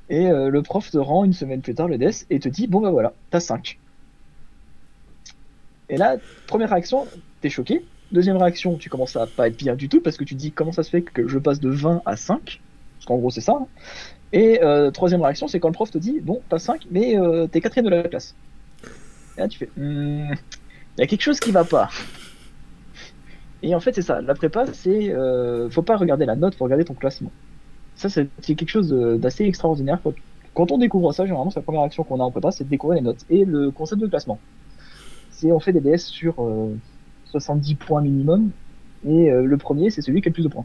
Et 0.09 0.27
euh, 0.27 0.51
le 0.51 0.63
prof 0.63 0.91
te 0.91 0.99
rend 0.99 1.25
une 1.25 1.33
semaine 1.33 1.63
plus 1.63 1.75
tard 1.75 1.89
le 1.89 1.99
DS 1.99 2.27
et 2.31 2.39
te 2.39 2.49
dit 2.49 2.67
bon 2.67 2.81
bah 2.81 2.91
voilà, 2.91 3.15
t'as 3.31 3.41
5. 3.41 3.79
Et 5.89 5.97
là, 5.97 6.17
première 6.47 6.71
réaction, 6.71 7.07
t'es 7.41 7.51
choqué, 7.51 7.85
Deuxième 8.13 8.37
réaction, 8.37 8.77
tu 8.77 8.91
commences 8.91 9.17
à 9.17 9.27
pas 9.27 9.49
être 9.49 9.57
bien 9.57 9.75
du 9.75 9.89
tout 9.89 10.01
parce 10.01 10.17
que 10.17 10.25
tu 10.25 10.35
te 10.35 10.41
dis 10.41 10.53
comment 10.53 10.71
ça 10.71 10.83
se 10.83 10.91
fait 10.91 11.03
que 11.03 11.27
je 11.27 11.39
passe 11.39 11.59
de 11.59 11.71
20 11.71 12.03
à 12.05 12.17
5 12.17 12.61
Parce 12.97 13.07
qu'en 13.07 13.17
gros, 13.17 13.31
c'est 13.31 13.41
ça. 13.41 13.59
Hein. 13.61 13.67
Et 14.33 14.63
euh, 14.63 14.91
troisième 14.91 15.21
réaction, 15.21 15.49
c'est 15.49 15.59
quand 15.59 15.69
le 15.69 15.75
prof 15.75 15.91
te 15.91 15.99
dit 15.99 16.21
bon, 16.21 16.41
pas 16.49 16.61
5, 16.61 16.87
mais 16.91 17.19
euh, 17.19 17.47
t'es 17.47 17.61
quatrième 17.61 17.87
de 17.87 17.91
la 17.91 18.05
classe. 18.05 18.37
Et 19.37 19.41
là, 19.41 19.49
tu 19.49 19.59
fais 19.59 19.69
hmm, 19.77 20.35
il 20.97 21.01
y 21.01 21.03
a 21.03 21.07
quelque 21.07 21.23
chose 21.23 21.41
qui 21.41 21.51
va 21.51 21.65
pas. 21.65 21.89
Et 23.63 23.75
en 23.75 23.81
fait, 23.81 23.95
c'est 23.95 24.03
ça. 24.03 24.21
La 24.21 24.35
prépa, 24.35 24.67
c'est 24.73 25.13
faut 25.71 25.83
pas 25.83 25.97
regarder 25.97 26.27
la 26.27 26.37
note, 26.37 26.55
faut 26.55 26.65
regarder 26.65 26.85
ton 26.85 26.95
classement. 26.95 27.33
Ça, 27.97 28.09
c'est 28.09 28.29
quelque 28.41 28.69
chose 28.69 28.91
d'assez 29.21 29.45
extraordinaire. 29.45 30.01
Quand 30.53 30.73
on 30.73 30.79
découvre 30.79 31.13
ça, 31.13 31.25
généralement, 31.25 31.51
c'est 31.51 31.61
la 31.61 31.65
première 31.65 31.83
action 31.83 32.05
qu'on 32.05 32.21
a 32.21 32.25
en 32.25 32.31
prépa, 32.31 32.51
c'est 32.51 32.65
de 32.65 32.69
découvrir 32.69 33.01
les 33.01 33.05
notes 33.05 33.25
et 33.31 33.45
le 33.45 33.71
concept 33.71 34.01
de 34.01 34.07
classement. 34.07 34.39
C'est 35.31 35.51
on 35.53 35.61
fait 35.61 35.73
des 35.73 35.81
DS 35.81 35.99
sur 35.99 36.35
70 37.31 37.75
points 37.75 38.01
minimum. 38.03 38.51
Et 39.07 39.31
euh, 39.31 39.45
le 39.45 39.57
premier, 39.57 39.91
c'est 39.91 40.01
celui 40.01 40.21
qui 40.23 40.29
a 40.29 40.31
le 40.31 40.35
plus 40.35 40.45
de 40.45 40.49
points. 40.49 40.65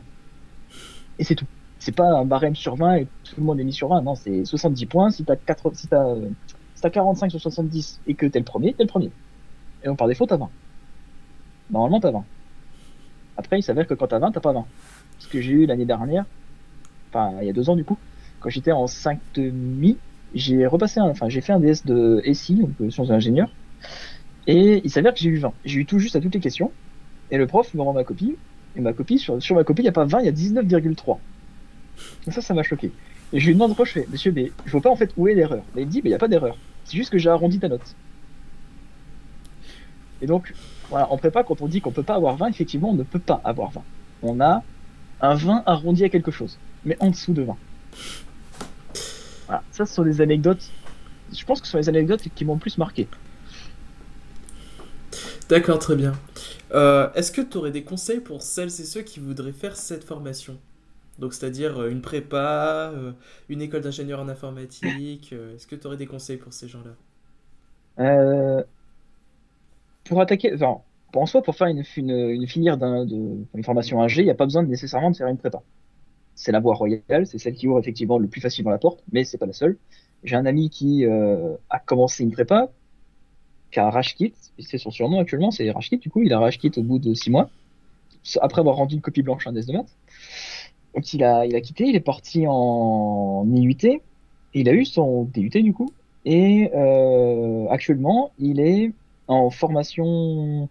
Et 1.17 1.23
c'est 1.23 1.35
tout. 1.35 1.45
C'est 1.79 1.95
pas 1.95 2.09
un 2.09 2.25
barème 2.25 2.55
sur 2.55 2.75
20 2.75 2.95
et 2.95 3.07
tout 3.23 3.35
le 3.37 3.43
monde 3.43 3.59
est 3.59 3.63
mis 3.63 3.73
sur 3.73 3.89
20. 3.89 4.01
Non, 4.01 4.15
c'est 4.15 4.45
70 4.45 4.85
points. 4.85 5.09
Si 5.11 5.23
t'as 5.23 5.35
4... 5.35 5.71
si 5.75 5.87
as... 5.93 6.89
45 6.89 7.31
sur 7.31 7.41
70 7.41 8.01
et 8.07 8.13
que 8.13 8.25
t'es 8.25 8.39
le 8.39 8.45
premier, 8.45 8.73
t'es 8.73 8.83
le 8.83 8.89
premier. 8.89 9.11
Et 9.83 9.87
donc 9.87 9.97
par 9.97 10.07
défaut, 10.07 10.25
t'as 10.25 10.37
20. 10.37 10.49
Normalement, 11.71 11.99
t'as 11.99 12.11
20. 12.11 12.23
Après, 13.37 13.59
il 13.59 13.63
s'avère 13.63 13.87
que 13.87 13.93
quand 13.93 14.07
t'as 14.07 14.19
20, 14.19 14.31
t'as 14.31 14.39
pas 14.39 14.53
20. 14.53 14.65
Ce 15.19 15.27
que 15.27 15.41
j'ai 15.41 15.51
eu 15.51 15.65
l'année 15.65 15.85
dernière, 15.85 16.25
enfin, 17.11 17.33
il 17.41 17.47
y 17.47 17.49
a 17.49 17.53
deux 17.53 17.69
ans 17.69 17.75
du 17.75 17.83
coup, 17.83 17.97
quand 18.39 18.49
j'étais 18.49 18.71
en 18.71 18.87
5 18.87 19.19
demi, 19.35 19.97
j'ai 20.33 20.65
repassé 20.65 20.99
enfin, 21.01 21.29
j'ai 21.29 21.41
fait 21.41 21.53
un 21.53 21.59
DS 21.59 21.85
de 21.85 22.21
SI, 22.33 22.55
donc 22.55 22.69
euh, 22.81 22.89
sciences 22.89 23.07
de 23.07 23.13
l'ingénieur, 23.13 23.49
et 24.47 24.81
il 24.83 24.89
s'avère 24.89 25.13
que 25.13 25.19
j'ai 25.19 25.29
eu 25.29 25.37
20. 25.37 25.53
J'ai 25.65 25.79
eu 25.79 25.85
tout 25.85 25.99
juste 25.99 26.15
à 26.15 26.21
toutes 26.21 26.33
les 26.33 26.39
questions, 26.39 26.71
et 27.31 27.37
le 27.37 27.47
prof 27.47 27.73
me 27.73 27.81
rend 27.81 27.93
ma 27.93 28.03
copie, 28.03 28.35
et 28.75 28.81
ma 28.81 28.93
copie, 28.93 29.19
sur, 29.19 29.37
ma 29.55 29.63
copie, 29.63 29.81
il 29.81 29.85
n'y 29.85 29.89
a 29.89 29.93
pas 29.93 30.05
20, 30.05 30.19
il 30.19 30.25
y 30.25 30.29
a 30.29 30.31
19,3. 30.31 31.17
Donc 32.25 32.33
ça, 32.33 32.41
ça 32.41 32.53
m'a 32.53 32.63
choqué. 32.63 32.91
Et 33.33 33.39
je 33.39 33.47
lui 33.47 33.53
demande, 33.53 33.75
je 33.77 33.83
fais, 33.83 34.07
monsieur, 34.09 34.31
mais 34.31 34.51
je 34.65 34.71
vois 34.71 34.81
pas 34.81 34.89
en 34.89 34.95
fait 34.95 35.11
où 35.17 35.27
est 35.27 35.35
l'erreur. 35.35 35.63
Mais 35.75 35.83
il 35.83 35.87
dit, 35.87 36.01
mais 36.03 36.09
il 36.09 36.11
n'y 36.11 36.15
a 36.15 36.19
pas 36.19 36.27
d'erreur. 36.27 36.57
C'est 36.85 36.97
juste 36.97 37.11
que 37.11 37.17
j'ai 37.17 37.29
arrondi 37.29 37.59
ta 37.59 37.67
note. 37.67 37.95
Et 40.21 40.27
donc, 40.27 40.53
voilà, 40.89 41.11
en 41.11 41.17
prépa, 41.17 41.43
quand 41.43 41.61
on 41.61 41.67
dit 41.67 41.81
qu'on 41.81 41.91
peut 41.91 42.03
pas 42.03 42.15
avoir 42.15 42.35
20, 42.35 42.47
effectivement, 42.47 42.89
on 42.89 42.95
ne 42.95 43.03
peut 43.03 43.19
pas 43.19 43.41
avoir 43.43 43.71
20. 43.71 43.83
On 44.23 44.39
a 44.41 44.63
un 45.21 45.35
20 45.35 45.63
arrondi 45.65 46.03
à 46.03 46.09
quelque 46.09 46.31
chose, 46.31 46.57
mais 46.83 46.97
en 46.99 47.09
dessous 47.11 47.33
de 47.33 47.43
20. 47.43 47.59
Voilà, 49.47 49.65
ça, 49.71 49.85
ce 49.85 49.93
sont 49.93 50.03
des 50.03 50.21
anecdotes. 50.21 50.73
Je 51.31 51.43
pense 51.45 51.61
que 51.61 51.67
ce 51.67 51.71
sont 51.71 51.77
les 51.79 51.89
anecdotes 51.89 52.29
qui 52.35 52.45
m'ont 52.45 52.53
le 52.55 52.59
plus 52.59 52.77
marqué. 52.77 53.09
D'accord, 55.49 55.79
très 55.79 55.95
bien. 55.95 56.21
Euh, 56.73 57.11
Est-ce 57.13 57.31
que 57.31 57.41
tu 57.41 57.57
aurais 57.57 57.71
des 57.71 57.83
conseils 57.83 58.19
pour 58.19 58.41
celles 58.41 58.67
et 58.67 58.85
ceux 58.85 59.01
qui 59.01 59.19
voudraient 59.19 59.53
faire 59.53 59.75
cette 59.75 60.03
formation? 60.03 60.59
Donc, 61.19 61.33
c'est-à-dire 61.33 61.79
euh, 61.79 61.91
une 61.91 62.01
prépa, 62.01 62.91
euh, 62.95 63.13
une 63.49 63.61
école 63.61 63.81
d'ingénieur 63.81 64.19
en 64.21 64.29
informatique. 64.29 65.33
Est-ce 65.33 65.67
que 65.67 65.75
tu 65.75 65.87
aurais 65.87 65.97
des 65.97 66.07
conseils 66.07 66.37
pour 66.37 66.53
ces 66.53 66.67
gens-là? 66.67 66.95
Euh, 67.99 68.63
pour 70.03 70.21
attaquer, 70.21 70.53
enfin, 70.53 70.81
en 71.13 71.25
soi, 71.25 71.41
pour 71.41 71.55
faire 71.55 71.67
une, 71.67 71.83
une, 71.97 72.09
une 72.11 72.47
filière 72.47 72.77
d'un, 72.77 73.05
de, 73.05 73.45
une 73.55 73.63
formation 73.63 74.01
AG, 74.01 74.17
il 74.17 74.25
n'y 74.25 74.31
a 74.31 74.35
pas 74.35 74.45
besoin 74.45 74.63
de, 74.63 74.69
nécessairement 74.69 75.11
de 75.11 75.17
faire 75.17 75.27
une 75.27 75.37
prépa. 75.37 75.61
C'est 76.39 76.53
la 76.53 76.61
voie 76.61 76.73
royale, 76.73 77.27
c'est 77.27 77.37
celle 77.37 77.53
qui 77.53 77.67
ouvre 77.67 77.79
effectivement 77.79 78.17
le 78.17 78.27
plus 78.27 78.39
facilement 78.39 78.71
la 78.71 78.77
porte, 78.77 79.03
mais 79.11 79.25
c'est 79.25 79.37
pas 79.37 79.45
la 79.45 79.51
seule. 79.51 79.77
J'ai 80.23 80.37
un 80.37 80.45
ami 80.45 80.69
qui 80.69 81.05
euh, 81.05 81.57
a 81.69 81.79
commencé 81.79 82.23
une 82.23 82.31
prépa, 82.31 82.69
qui 83.71 83.79
a 83.81 83.89
rage 83.89 84.15
quit, 84.15 84.33
et 84.57 84.63
c'est 84.63 84.77
son 84.77 84.89
surnom 84.89 85.19
actuellement, 85.19 85.51
c'est 85.51 85.69
rage 85.69 85.89
quit, 85.89 85.97
du 85.97 86.09
coup, 86.09 86.21
il 86.23 86.31
a 86.31 86.39
rage 86.39 86.57
quit 86.57 86.71
au 86.77 86.81
bout 86.81 86.97
de 86.97 87.13
six 87.13 87.29
mois, 87.29 87.49
après 88.39 88.61
avoir 88.61 88.77
rendu 88.77 88.95
une 88.95 89.01
copie 89.01 89.21
blanche 89.21 89.47
à 89.47 89.49
un 89.49 89.53
de 89.53 89.73
maths. 89.73 89.93
Donc 90.95 91.13
il 91.13 91.25
a, 91.25 91.45
il 91.45 91.53
a 91.57 91.59
quitté, 91.59 91.83
il 91.87 91.95
est 91.97 91.99
parti 91.99 92.45
en 92.47 93.45
IUT, 93.45 93.83
et 93.83 94.01
il 94.53 94.69
a 94.69 94.71
eu 94.71 94.85
son 94.85 95.25
DUT 95.25 95.49
du 95.49 95.73
coup, 95.73 95.91
et 96.23 96.71
euh, 96.73 97.67
actuellement, 97.67 98.31
il 98.39 98.61
est 98.61 98.93
en 99.27 99.49
formation. 99.49 100.69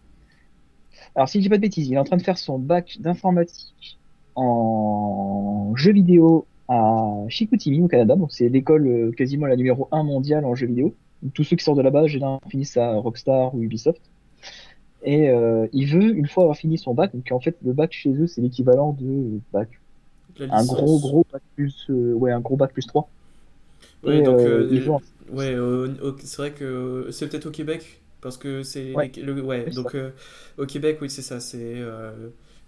Alors, 1.14 1.28
si 1.28 1.38
je 1.38 1.42
dis 1.42 1.50
pas 1.50 1.57
de 1.57 1.61
bêtises, 1.61 1.88
il 1.88 1.94
est 1.94 1.98
en 1.98 2.04
train 2.04 2.16
de 2.16 2.22
faire 2.22 2.38
son 2.38 2.59
bac 2.59 2.96
d'informatique 3.00 3.97
en 4.38 5.74
jeux 5.77 5.92
vidéo 5.92 6.46
à 6.68 7.24
Chicoutimi 7.29 7.83
au 7.83 7.88
Canada. 7.88 8.16
Donc, 8.16 8.33
c'est 8.33 8.48
l'école 8.48 8.87
euh, 8.87 9.12
quasiment 9.12 9.46
la 9.46 9.57
numéro 9.57 9.88
1 9.92 10.03
mondiale 10.05 10.44
en 10.44 10.55
jeux 10.55 10.66
vidéo. 10.66 10.94
Tous 11.35 11.44
ceux 11.44 11.57
qui 11.57 11.64
sortent 11.64 11.79
de 11.79 11.83
là-bas, 11.83 12.07
généralement 12.07 12.40
finissent 12.48 12.77
à 12.77 12.94
Rockstar 12.94 13.55
ou 13.55 13.62
Ubisoft. 13.62 14.01
Et 15.03 15.29
euh, 15.31 15.66
il 15.72 15.87
veut, 15.87 16.16
une 16.16 16.27
fois 16.27 16.44
avoir 16.44 16.57
fini 16.57 16.77
son 16.77 16.92
bac, 16.94 17.14
donc 17.14 17.27
en 17.31 17.40
fait, 17.40 17.57
le 17.64 17.72
bac 17.72 17.92
chez 17.92 18.11
eux, 18.11 18.27
c'est 18.27 18.40
l'équivalent 18.40 18.96
de 18.98 19.40
bac. 19.53 19.68
Un 20.40 20.64
gros, 20.64 20.98
gros 20.98 21.24
bac 21.33 21.42
plus, 21.55 21.87
euh, 21.90 22.12
ouais, 22.14 22.33
un 22.33 22.40
gros 22.40 22.57
bac 22.57 22.72
plus 22.72 22.87
3. 22.87 23.09
Ouais, 24.05 24.18
Et, 24.18 24.22
donc, 24.22 24.38
euh, 24.40 24.88
en- 24.88 25.01
ouais, 25.33 25.57
c'est 26.24 26.37
vrai 26.37 26.53
que 26.53 27.09
c'est 27.11 27.29
peut-être 27.29 27.46
au 27.46 27.51
Québec, 27.51 28.01
parce 28.20 28.37
que 28.37 28.62
c'est 28.62 28.92
Ouais. 28.94 29.11
le, 29.16 29.40
ouais, 29.42 29.70
donc 29.70 29.96
au 30.59 30.66
Québec, 30.66 30.98
oui, 31.01 31.11
c'est 31.11 31.22
ça, 31.22 31.40
c'est 31.40 31.77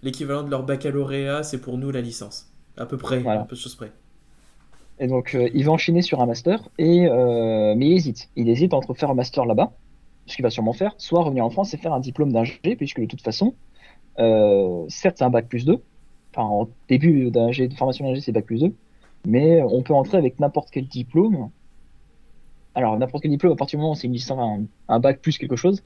l'équivalent 0.03 0.43
de 0.43 0.49
leur 0.49 0.63
baccalauréat, 0.63 1.43
c'est 1.43 1.59
pour 1.61 1.77
nous 1.77 1.91
la 1.91 2.01
licence, 2.01 2.51
à 2.77 2.85
peu 2.85 2.97
près, 2.97 3.19
Voilà. 3.19 3.41
un 3.41 3.45
peu 3.45 3.55
de 3.55 3.61
choses 3.61 3.75
près. 3.75 3.91
Et 4.99 5.07
donc, 5.07 5.33
euh, 5.35 5.49
il 5.53 5.65
va 5.65 5.71
enchaîner 5.71 6.01
sur 6.01 6.21
un 6.21 6.25
master, 6.25 6.59
et, 6.77 7.07
euh, 7.07 7.73
mais 7.75 7.87
il 7.87 7.93
hésite. 7.93 8.29
Il 8.35 8.49
hésite 8.49 8.73
entre 8.73 8.93
faire 8.93 9.09
un 9.09 9.15
master 9.15 9.45
là-bas, 9.45 9.71
ce 10.27 10.35
qu'il 10.35 10.43
va 10.43 10.49
sûrement 10.51 10.73
faire, 10.73 10.93
soit 10.97 11.23
revenir 11.23 11.43
en 11.45 11.49
France 11.49 11.73
et 11.73 11.77
faire 11.77 11.93
un 11.93 11.99
diplôme 11.99 12.31
d'ingé, 12.31 12.59
puisque 12.77 13.01
de 13.01 13.05
toute 13.05 13.21
façon, 13.21 13.55
euh, 14.19 14.85
certes, 14.89 15.17
c'est 15.19 15.23
un 15.23 15.29
bac 15.29 15.47
plus 15.47 15.65
2, 15.65 15.81
enfin, 16.33 16.43
en 16.47 16.69
début 16.87 17.31
de 17.31 17.73
formation 17.75 18.05
d'ingé, 18.05 18.21
c'est 18.21 18.31
bac 18.31 18.45
plus 18.45 18.59
2, 18.61 18.73
mais 19.25 19.61
on 19.63 19.81
peut 19.81 19.93
entrer 19.93 20.17
avec 20.17 20.39
n'importe 20.39 20.69
quel 20.71 20.87
diplôme. 20.87 21.49
Alors, 22.75 22.97
n'importe 22.97 23.23
quel 23.23 23.31
diplôme, 23.31 23.53
à 23.53 23.55
partir 23.55 23.77
du 23.77 23.81
moment 23.81 23.93
où 23.93 23.95
c'est 23.95 24.07
une 24.07 24.13
licence, 24.13 24.39
un, 24.39 24.65
un 24.87 24.99
bac 24.99 25.19
plus 25.21 25.37
quelque 25.37 25.55
chose, 25.55 25.83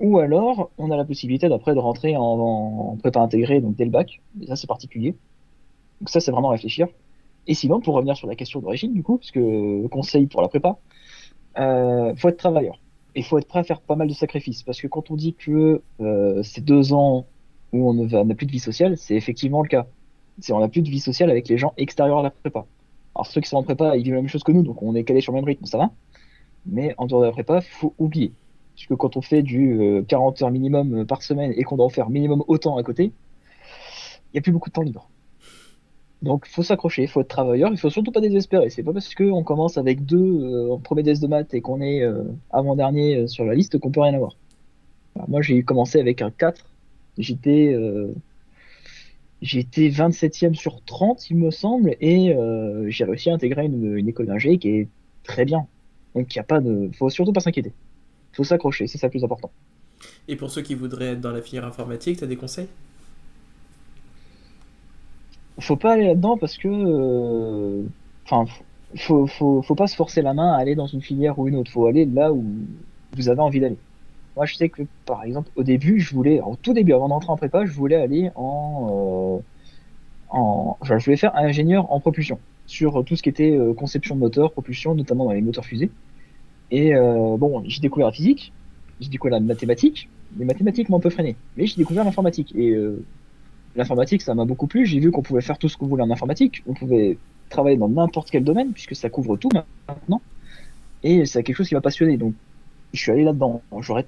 ou 0.00 0.18
alors, 0.18 0.70
on 0.78 0.90
a 0.90 0.96
la 0.96 1.04
possibilité 1.04 1.48
d'après 1.48 1.74
de 1.74 1.80
rentrer 1.80 2.16
en, 2.16 2.96
prépa 3.00 3.20
intégrée, 3.20 3.60
donc 3.60 3.76
dès 3.76 3.84
le 3.84 3.90
bac, 3.90 4.20
et 4.40 4.46
ça, 4.46 4.56
c'est 4.56 4.66
particulier. 4.66 5.14
Donc 6.00 6.08
ça, 6.08 6.20
c'est 6.20 6.30
vraiment 6.30 6.50
à 6.50 6.52
réfléchir. 6.52 6.88
Et 7.46 7.54
sinon, 7.54 7.80
pour 7.80 7.94
revenir 7.94 8.16
sur 8.16 8.28
la 8.28 8.36
question 8.36 8.60
d'origine, 8.60 8.92
du 8.92 9.02
coup, 9.02 9.18
parce 9.18 9.30
que 9.30 9.86
conseil 9.88 10.26
pour 10.26 10.42
la 10.42 10.48
prépa, 10.48 10.78
euh, 11.58 12.14
faut 12.16 12.28
être 12.28 12.36
travailleur. 12.36 12.80
Et 13.14 13.22
faut 13.22 13.38
être 13.38 13.48
prêt 13.48 13.60
à 13.60 13.64
faire 13.64 13.80
pas 13.80 13.96
mal 13.96 14.06
de 14.06 14.12
sacrifices. 14.12 14.62
Parce 14.62 14.80
que 14.80 14.86
quand 14.86 15.10
on 15.10 15.16
dit 15.16 15.34
que 15.34 15.82
euh, 16.00 16.42
c'est 16.42 16.64
deux 16.64 16.92
ans 16.92 17.26
où 17.72 17.90
on 17.90 17.94
n'a 17.94 18.34
plus 18.34 18.46
de 18.46 18.52
vie 18.52 18.60
sociale, 18.60 18.96
c'est 18.96 19.14
effectivement 19.14 19.62
le 19.62 19.68
cas. 19.68 19.86
C'est 20.40 20.52
on 20.52 20.60
n'a 20.60 20.68
plus 20.68 20.82
de 20.82 20.90
vie 20.90 21.00
sociale 21.00 21.30
avec 21.30 21.48
les 21.48 21.58
gens 21.58 21.72
extérieurs 21.76 22.18
à 22.18 22.22
la 22.22 22.30
prépa. 22.30 22.66
Alors 23.14 23.26
ceux 23.26 23.40
qui 23.40 23.48
sont 23.48 23.56
en 23.56 23.62
prépa, 23.64 23.96
ils 23.96 24.04
vivent 24.04 24.14
la 24.14 24.20
même 24.20 24.28
chose 24.28 24.44
que 24.44 24.52
nous, 24.52 24.62
donc 24.62 24.80
on 24.82 24.94
est 24.94 25.02
calé 25.02 25.20
sur 25.20 25.32
le 25.32 25.38
même 25.38 25.44
rythme, 25.44 25.64
ça 25.64 25.78
va. 25.78 25.90
Mais 26.66 26.94
en 26.98 27.06
dehors 27.06 27.22
de 27.22 27.26
la 27.26 27.32
prépa, 27.32 27.60
faut 27.62 27.94
oublier. 27.98 28.32
Parce 28.78 28.86
que 28.86 28.94
quand 28.94 29.16
on 29.16 29.22
fait 29.22 29.42
du 29.42 29.80
euh, 29.80 30.02
40 30.02 30.42
heures 30.42 30.50
minimum 30.50 31.04
par 31.06 31.22
semaine 31.22 31.52
et 31.56 31.64
qu'on 31.64 31.76
doit 31.76 31.86
en 31.86 31.90
faire 31.90 32.10
minimum 32.10 32.44
autant 32.46 32.76
à 32.76 32.82
côté, 32.82 33.04
il 33.04 34.34
n'y 34.34 34.38
a 34.38 34.42
plus 34.42 34.52
beaucoup 34.52 34.68
de 34.68 34.74
temps 34.74 34.82
libre. 34.82 35.10
Donc, 36.22 36.46
faut 36.46 36.62
s'accrocher, 36.62 37.06
faut 37.06 37.20
être 37.20 37.28
travailleur, 37.28 37.70
il 37.70 37.78
faut 37.78 37.90
surtout 37.90 38.10
pas 38.10 38.20
désespérer. 38.20 38.70
C'est 38.70 38.82
pas 38.82 38.92
parce 38.92 39.14
qu'on 39.14 39.44
commence 39.44 39.78
avec 39.78 40.04
deux 40.04 40.18
euh, 40.18 40.72
en 40.72 40.78
premier 40.78 41.02
DS 41.02 41.20
de 41.20 41.28
maths 41.28 41.54
et 41.54 41.60
qu'on 41.60 41.80
est 41.80 42.02
euh, 42.02 42.24
avant-dernier 42.50 43.16
euh, 43.16 43.26
sur 43.28 43.44
la 43.44 43.54
liste 43.54 43.78
qu'on 43.78 43.90
peut 43.90 44.00
rien 44.00 44.14
avoir. 44.14 44.36
Alors, 45.14 45.28
moi, 45.30 45.42
j'ai 45.42 45.62
commencé 45.62 46.00
avec 46.00 46.20
un 46.22 46.30
4. 46.30 46.64
J'étais 47.18 47.72
euh, 47.72 48.12
j'étais 49.42 49.88
27e 49.88 50.54
sur 50.54 50.82
30, 50.84 51.30
il 51.30 51.36
me 51.36 51.50
semble, 51.50 51.96
et 52.00 52.34
euh, 52.34 52.88
j'ai 52.90 53.04
réussi 53.04 53.30
à 53.30 53.34
intégrer 53.34 53.66
une, 53.66 54.08
école 54.08 54.26
d'ingé 54.26 54.58
qui 54.58 54.70
est 54.70 54.88
très 55.22 55.44
bien. 55.44 55.66
Donc, 56.14 56.34
il 56.34 56.38
y 56.38 56.40
a 56.40 56.44
pas 56.44 56.60
de, 56.60 56.90
faut 56.98 57.10
surtout 57.10 57.32
pas 57.32 57.40
s'inquiéter. 57.40 57.72
Faut 58.38 58.44
s'accrocher, 58.44 58.86
c'est 58.86 58.98
ça 58.98 59.08
le 59.08 59.10
plus 59.10 59.24
important. 59.24 59.50
Et 60.28 60.36
pour 60.36 60.48
ceux 60.48 60.62
qui 60.62 60.76
voudraient 60.76 61.14
être 61.14 61.20
dans 61.20 61.32
la 61.32 61.42
filière 61.42 61.64
informatique, 61.64 62.18
tu 62.18 62.24
as 62.24 62.28
des 62.28 62.36
conseils? 62.36 62.68
faut 65.58 65.74
pas 65.74 65.94
aller 65.94 66.06
là-dedans 66.06 66.38
parce 66.38 66.56
que, 66.56 66.68
euh, 66.68 67.82
enfin, 68.24 68.44
faut, 68.94 69.26
faut, 69.26 69.60
faut 69.62 69.74
pas 69.74 69.88
se 69.88 69.96
forcer 69.96 70.22
la 70.22 70.34
main 70.34 70.52
à 70.52 70.58
aller 70.58 70.76
dans 70.76 70.86
une 70.86 71.02
filière 71.02 71.36
ou 71.40 71.48
une 71.48 71.56
autre. 71.56 71.72
Faut 71.72 71.88
aller 71.88 72.04
là 72.04 72.32
où 72.32 72.44
vous 73.16 73.28
avez 73.28 73.40
envie 73.40 73.58
d'aller. 73.58 73.78
Moi, 74.36 74.46
je 74.46 74.54
sais 74.54 74.68
que, 74.68 74.82
par 75.04 75.24
exemple, 75.24 75.50
au 75.56 75.64
début, 75.64 75.98
je 75.98 76.14
voulais, 76.14 76.40
au 76.40 76.54
tout 76.54 76.74
début, 76.74 76.92
avant 76.92 77.08
d'entrer 77.08 77.32
en 77.32 77.36
prépa, 77.36 77.66
je 77.66 77.72
voulais 77.72 77.96
aller 77.96 78.30
en, 78.36 79.40
euh, 79.40 79.42
en, 80.30 80.76
enfin, 80.80 80.98
je 80.98 81.04
voulais 81.06 81.16
faire 81.16 81.34
ingénieur 81.34 81.90
en 81.90 81.98
propulsion 81.98 82.38
sur 82.68 83.04
tout 83.04 83.16
ce 83.16 83.22
qui 83.24 83.30
était 83.30 83.50
euh, 83.50 83.74
conception 83.74 84.14
de 84.14 84.20
moteur, 84.20 84.52
propulsion, 84.52 84.94
notamment 84.94 85.24
dans 85.24 85.32
les 85.32 85.40
moteurs 85.40 85.64
fusées. 85.64 85.90
Et 86.70 86.94
euh, 86.94 87.36
bon, 87.36 87.62
j'ai 87.66 87.80
découvert 87.80 88.06
la 88.06 88.12
physique, 88.12 88.52
j'ai 89.00 89.08
découvert 89.08 89.38
la 89.38 89.40
mathématique. 89.40 90.08
Les 90.38 90.44
mathématiques 90.44 90.88
m'ont 90.88 90.98
un 90.98 91.00
peu 91.00 91.10
freiné, 91.10 91.36
mais 91.56 91.66
j'ai 91.66 91.76
découvert 91.76 92.04
l'informatique. 92.04 92.54
Et 92.54 92.70
euh, 92.70 93.02
l'informatique, 93.76 94.22
ça 94.22 94.34
m'a 94.34 94.44
beaucoup 94.44 94.66
plu. 94.66 94.84
J'ai 94.84 95.00
vu 95.00 95.10
qu'on 95.10 95.22
pouvait 95.22 95.40
faire 95.40 95.58
tout 95.58 95.68
ce 95.68 95.76
qu'on 95.76 95.86
voulait 95.86 96.02
en 96.02 96.10
informatique. 96.10 96.62
On 96.66 96.74
pouvait 96.74 97.16
travailler 97.48 97.78
dans 97.78 97.88
n'importe 97.88 98.30
quel 98.30 98.44
domaine, 98.44 98.72
puisque 98.72 98.94
ça 98.94 99.08
couvre 99.08 99.36
tout 99.36 99.48
maintenant. 99.88 100.20
Et 101.02 101.24
c'est 101.24 101.42
quelque 101.42 101.56
chose 101.56 101.68
qui 101.68 101.74
m'a 101.74 101.80
passionné. 101.80 102.16
Donc, 102.18 102.34
je 102.92 103.00
suis 103.00 103.10
allé 103.10 103.24
là-dedans. 103.24 103.62
J'aurais 103.80 104.06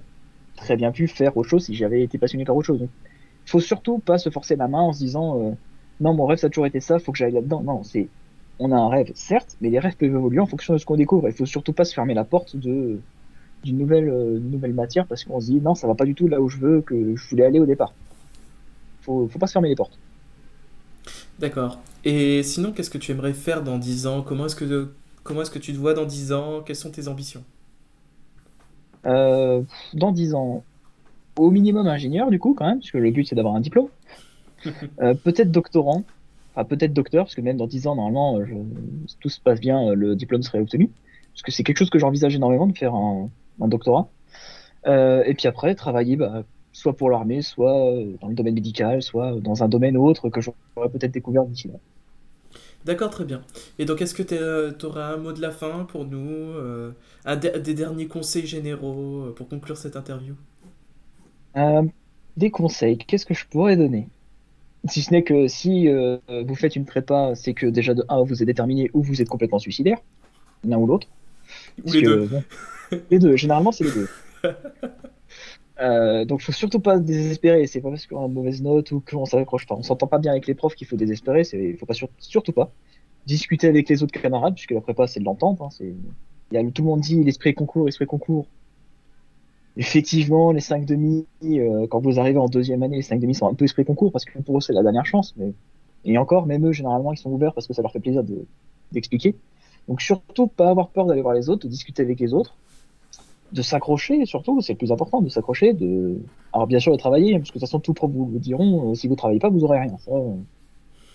très 0.56 0.76
bien 0.76 0.92
pu 0.92 1.08
faire 1.08 1.36
autre 1.36 1.48
chose 1.48 1.64
si 1.64 1.74
j'avais 1.74 2.02
été 2.02 2.18
passionné 2.18 2.44
par 2.44 2.56
autre 2.56 2.66
chose. 2.66 2.80
Donc, 2.80 2.90
faut 3.46 3.60
surtout 3.60 3.98
pas 3.98 4.18
se 4.18 4.30
forcer 4.30 4.56
la 4.56 4.68
main 4.68 4.80
en 4.80 4.92
se 4.92 4.98
disant 4.98 5.40
euh, 5.40 5.52
non, 6.00 6.14
mon 6.14 6.26
rêve, 6.26 6.38
ça 6.38 6.46
a 6.46 6.50
toujours 6.50 6.66
été 6.66 6.80
ça, 6.80 6.98
faut 6.98 7.12
que 7.12 7.18
j'aille 7.18 7.32
là-dedans. 7.32 7.62
Non, 7.62 7.82
c'est 7.82 8.08
on 8.60 8.70
a 8.72 8.76
un 8.76 8.88
rêve, 8.88 9.10
certes, 9.14 9.56
mais 9.60 9.70
les 9.70 9.78
rêves 9.78 9.96
peuvent 9.96 10.10
évoluer 10.10 10.38
en 10.38 10.46
fonction 10.46 10.74
de 10.74 10.78
ce 10.78 10.84
qu'on 10.84 10.96
découvre. 10.96 11.28
Il 11.28 11.34
faut 11.34 11.46
surtout 11.46 11.72
pas 11.72 11.84
se 11.84 11.94
fermer 11.94 12.14
la 12.14 12.24
porte 12.24 12.56
de 12.56 13.00
d'une 13.62 13.76
nouvelle, 13.76 14.08
euh, 14.08 14.38
nouvelle 14.38 14.72
matière 14.72 15.06
parce 15.06 15.24
qu'on 15.24 15.38
se 15.38 15.46
dit 15.46 15.60
non, 15.60 15.74
ça 15.74 15.86
va 15.86 15.94
pas 15.94 16.06
du 16.06 16.14
tout 16.14 16.28
là 16.28 16.40
où 16.40 16.48
je 16.48 16.56
veux 16.56 16.80
que 16.80 17.14
je 17.14 17.28
voulais 17.28 17.44
aller 17.44 17.60
au 17.60 17.66
départ. 17.66 17.92
Faut, 19.02 19.28
faut 19.28 19.38
pas 19.38 19.46
se 19.46 19.52
fermer 19.52 19.68
les 19.68 19.76
portes. 19.76 19.98
D'accord. 21.38 21.80
Et 22.04 22.42
sinon, 22.42 22.72
qu'est-ce 22.72 22.90
que 22.90 22.98
tu 22.98 23.12
aimerais 23.12 23.32
faire 23.32 23.62
dans 23.62 23.78
10 23.78 24.06
ans? 24.06 24.22
Comment 24.22 24.46
est-ce 24.46 24.56
que, 24.56 24.92
comment 25.22 25.42
est-ce 25.42 25.50
que 25.50 25.58
tu 25.58 25.72
te 25.72 25.78
vois 25.78 25.92
dans 25.92 26.06
10 26.06 26.32
ans? 26.32 26.62
Quelles 26.64 26.76
sont 26.76 26.90
tes 26.90 27.08
ambitions? 27.08 27.44
Euh, 29.06 29.62
dans 29.94 30.12
10 30.12 30.34
ans, 30.34 30.64
au 31.38 31.50
minimum 31.50 31.86
ingénieur 31.86 32.30
du 32.30 32.38
coup 32.38 32.54
quand 32.54 32.66
même, 32.66 32.78
puisque 32.78 32.94
le 32.94 33.10
but 33.10 33.26
c'est 33.26 33.34
d'avoir 33.34 33.54
un 33.54 33.60
diplôme. 33.60 33.88
Euh, 35.00 35.14
peut-être 35.14 35.50
doctorant, 35.50 36.04
peut-être 36.64 36.92
docteur, 36.92 37.24
parce 37.24 37.34
que 37.34 37.40
même 37.40 37.56
dans 37.56 37.66
10 37.66 37.86
ans 37.86 37.96
normalement, 37.96 38.38
euh, 38.38 38.44
je, 38.46 38.54
si 39.08 39.16
tout 39.18 39.28
se 39.28 39.40
passe 39.40 39.60
bien, 39.60 39.88
euh, 39.88 39.94
le 39.94 40.16
diplôme 40.16 40.42
serait 40.42 40.60
obtenu. 40.60 40.90
Parce 41.32 41.42
que 41.42 41.52
c'est 41.52 41.62
quelque 41.62 41.78
chose 41.78 41.90
que 41.90 41.98
j'envisage 41.98 42.34
énormément 42.34 42.66
de 42.66 42.76
faire 42.76 42.94
un, 42.94 43.30
un 43.60 43.68
doctorat. 43.68 44.08
et 44.86 45.34
puis 45.36 45.46
après, 45.46 45.74
travailler 45.74 46.16
bah, 46.16 46.42
soit 46.72 46.96
pour 46.96 47.10
l'armée, 47.10 47.42
soit 47.42 47.94
dans 48.20 48.28
le 48.28 48.34
domaine 48.34 48.54
médical, 48.54 49.02
soit 49.02 49.40
dans 49.40 49.62
un 49.62 49.68
domaine 49.68 49.96
autre 49.96 50.28
que 50.28 50.40
j'aurais 50.40 50.88
peut-être 50.92 51.12
découvert 51.12 51.44
d'ici 51.44 51.68
là. 51.68 51.74
D'accord, 52.84 53.10
très 53.10 53.24
bien. 53.24 53.42
Et 53.78 53.84
donc, 53.84 54.00
est-ce 54.00 54.14
que 54.14 54.22
tu 54.22 54.86
aurais 54.86 55.02
un 55.02 55.18
mot 55.18 55.32
de 55.32 55.40
la 55.40 55.50
fin 55.50 55.84
pour 55.84 56.04
nous 56.04 56.54
Des 57.36 57.74
derniers 57.74 58.06
conseils 58.06 58.46
généraux 58.46 59.32
pour 59.36 59.48
conclure 59.48 59.76
cette 59.76 59.96
interview? 59.96 60.34
Des 62.36 62.50
conseils, 62.50 62.98
qu'est-ce 62.98 63.26
que 63.26 63.34
je 63.34 63.46
pourrais 63.46 63.76
donner? 63.76 64.08
Si 64.88 65.02
ce 65.02 65.12
n'est 65.12 65.22
que 65.22 65.46
si 65.48 65.88
euh, 65.88 66.18
vous 66.46 66.54
faites 66.54 66.76
une 66.76 66.86
prépa, 66.86 67.34
c'est 67.34 67.54
que 67.54 67.66
déjà 67.66 67.94
de 67.94 68.04
1, 68.08 68.22
vous 68.22 68.42
êtes 68.42 68.46
déterminé 68.46 68.90
ou 68.94 69.02
vous 69.02 69.20
êtes 69.20 69.28
complètement 69.28 69.58
suicidaire, 69.58 69.98
l'un 70.64 70.78
ou 70.78 70.86
l'autre. 70.86 71.08
Ou 71.84 71.92
les 71.92 72.02
deux. 72.02 72.28
les 73.10 73.18
deux, 73.18 73.36
généralement 73.36 73.72
c'est 73.72 73.84
les 73.84 73.92
deux. 73.92 74.08
euh, 75.80 76.24
donc 76.24 76.40
faut 76.40 76.52
surtout 76.52 76.80
pas 76.80 76.98
désespérer, 76.98 77.66
c'est 77.66 77.80
pas 77.80 77.90
parce 77.90 78.06
qu'on 78.06 78.22
a 78.22 78.26
une 78.26 78.32
mauvaise 78.32 78.62
note 78.62 78.90
ou 78.92 79.00
qu'on 79.00 79.26
s'accroche 79.26 79.66
pas. 79.66 79.74
On 79.74 79.82
s'entend 79.82 80.06
pas 80.06 80.18
bien 80.18 80.32
avec 80.32 80.46
les 80.46 80.54
profs 80.54 80.74
qu'il 80.74 80.86
faut 80.86 80.96
désespérer, 80.96 81.42
il 81.52 81.76
faut 81.76 81.86
pas 81.86 81.94
surtout 82.18 82.52
pas. 82.52 82.72
Discuter 83.26 83.68
avec 83.68 83.88
les 83.88 84.02
autres 84.02 84.18
camarades, 84.18 84.54
puisque 84.54 84.70
la 84.70 84.80
prépa 84.80 85.06
c'est 85.06 85.20
de 85.20 85.26
l'entente. 85.26 85.60
Hein, 85.60 85.68
tout 86.50 86.82
le 86.82 86.88
monde 86.88 87.00
dit 87.00 87.22
l'esprit 87.22 87.54
concours, 87.54 87.84
l'esprit 87.84 88.06
concours 88.06 88.46
effectivement, 89.76 90.52
les 90.52 90.60
5 90.60 90.84
demi, 90.84 91.26
euh, 91.44 91.86
quand 91.88 92.00
vous 92.00 92.18
arrivez 92.18 92.38
en 92.38 92.48
deuxième 92.48 92.82
année, 92.82 92.96
les 92.96 93.02
5 93.02 93.20
demi 93.20 93.34
sont 93.34 93.46
un 93.46 93.54
peu 93.54 93.64
esprit 93.64 93.84
concours 93.84 94.12
parce 94.12 94.24
que 94.24 94.38
pour 94.38 94.58
eux, 94.58 94.60
c'est 94.60 94.72
la 94.72 94.82
dernière 94.82 95.06
chance. 95.06 95.34
Mais... 95.36 95.52
Et 96.04 96.18
encore, 96.18 96.46
même 96.46 96.66
eux, 96.66 96.72
généralement, 96.72 97.12
ils 97.12 97.18
sont 97.18 97.30
ouverts 97.30 97.52
parce 97.54 97.66
que 97.66 97.74
ça 97.74 97.82
leur 97.82 97.92
fait 97.92 98.00
plaisir 98.00 98.22
d'expliquer. 98.92 99.34
Donc, 99.88 100.00
surtout, 100.00 100.46
pas 100.46 100.70
avoir 100.70 100.88
peur 100.88 101.06
d'aller 101.06 101.22
voir 101.22 101.34
les 101.34 101.48
autres, 101.48 101.66
de 101.66 101.70
discuter 101.70 102.02
avec 102.02 102.20
les 102.20 102.32
autres, 102.32 102.54
de 103.52 103.62
s'accrocher, 103.62 104.24
surtout, 104.26 104.60
c'est 104.60 104.74
le 104.74 104.78
plus 104.78 104.92
important, 104.92 105.20
de 105.20 105.28
s'accrocher, 105.28 105.72
de. 105.72 106.20
Alors, 106.52 106.66
bien 106.66 106.78
sûr, 106.78 106.92
de 106.92 106.96
travailler, 106.96 107.32
parce 107.38 107.50
que 107.50 107.58
de 107.58 107.60
toute 107.60 107.68
façon, 107.68 107.80
tout 107.80 107.94
prof 107.94 108.10
vous, 108.10 108.26
vous 108.26 108.38
diront, 108.38 108.90
euh, 108.90 108.94
si 108.94 109.08
vous 109.08 109.16
travaillez 109.16 109.40
pas, 109.40 109.50
vous 109.50 109.64
aurez 109.64 109.80
rien. 109.80 109.96
Ça, 109.98 110.12
euh, 110.12 110.34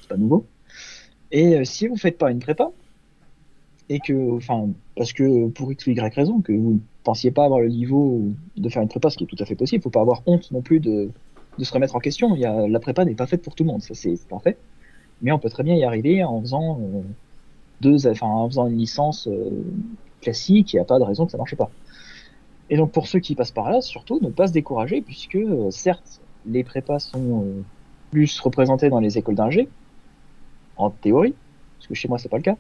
c'est 0.02 0.10
pas 0.10 0.18
nouveau. 0.18 0.46
Et 1.32 1.63
si 1.65 1.88
vous 1.88 1.98
faites 1.98 2.18
pas 2.18 2.32
une 2.32 2.39
prépa, 2.39 2.72
et 3.89 4.00
que, 4.00 4.36
enfin, 4.36 4.70
parce 4.96 5.13
que 5.13 5.48
pour 5.50 5.72
x 5.72 5.88
ou 5.88 5.91
y 5.91 6.13
raison, 6.13 6.41
que 6.41 6.52
vous 6.52 6.74
ne 6.74 6.80
pensiez 7.06 7.32
pas 7.32 7.46
avoir 7.46 7.62
le 7.62 7.70
niveau 7.70 8.22
de 8.58 8.68
faire 8.68 8.82
une 8.82 8.89
prépa, 8.89 9.10
ce 9.10 9.18
qui 9.18 9.24
est 9.24 9.28
tout 9.28 9.38
à 9.39 9.46
fait 9.46 9.56
possible, 9.56 9.82
faut 9.82 9.89
pas 9.89 10.02
avoir 10.02 10.24
honte 10.26 10.52
non 10.52 10.62
plus 10.62 10.82
de, 10.82 11.10
se 11.60 11.72
remettre 11.72 11.96
en 11.96 12.00
question. 12.00 12.36
La 12.36 12.80
prépa 12.80 13.06
n'est 13.06 13.15
pas 13.15 13.28
faite 13.28 13.41
pour 13.41 13.56
tout 13.56 13.63
le 13.63 13.72
monde, 13.72 13.82
ça 13.82 13.94
c'est 13.94 14.20
parfait. 14.28 14.58
Mais 15.22 15.32
on 15.32 15.39
peut 15.39 15.50
très 15.50 15.63
bien 15.63 15.76
y 15.76 15.84
arriver 15.86 16.24
en 16.26 16.41
faisant 16.41 16.80
euh, 16.82 17.02
deux, 17.80 18.08
enfin, 18.08 18.28
en 18.28 18.50
faisant 18.50 18.68
une 18.68 18.78
licence 18.78 19.30
euh, 19.30 19.63
classique, 20.22 20.74
il 20.74 20.76
n'y 20.76 20.82
a 20.82 20.86
pas 20.86 21.00
de 21.00 21.06
raison 21.06 21.26
que 21.26 21.32
ça 21.32 21.38
marche 21.38 21.56
pas. 21.56 21.70
Et 22.70 22.76
donc 22.76 22.91
pour 22.91 23.08
ceux 23.08 23.20
qui 23.20 23.36
passent 23.36 23.52
par 23.52 23.70
là, 23.70 23.80
surtout 23.80 24.20
ne 24.22 24.30
pas 24.30 24.48
se 24.48 24.54
décourager, 24.54 25.02
puisque 25.02 25.36
euh, 25.36 25.72
certes, 25.72 26.20
les 26.46 26.63
prépas 26.63 27.00
sont 27.00 27.46
plus 28.12 28.39
représentés 28.39 28.89
dans 28.89 29.00
les 29.00 29.18
écoles 29.18 29.36
d'ingé, 29.36 29.70
en 30.76 30.89
théorie, 30.89 31.34
parce 31.78 31.88
que 31.88 31.94
chez 31.94 32.08
moi 32.08 32.18
c'est 32.18 32.30
pas 32.30 32.38
le 32.38 32.44
cas. 32.44 32.58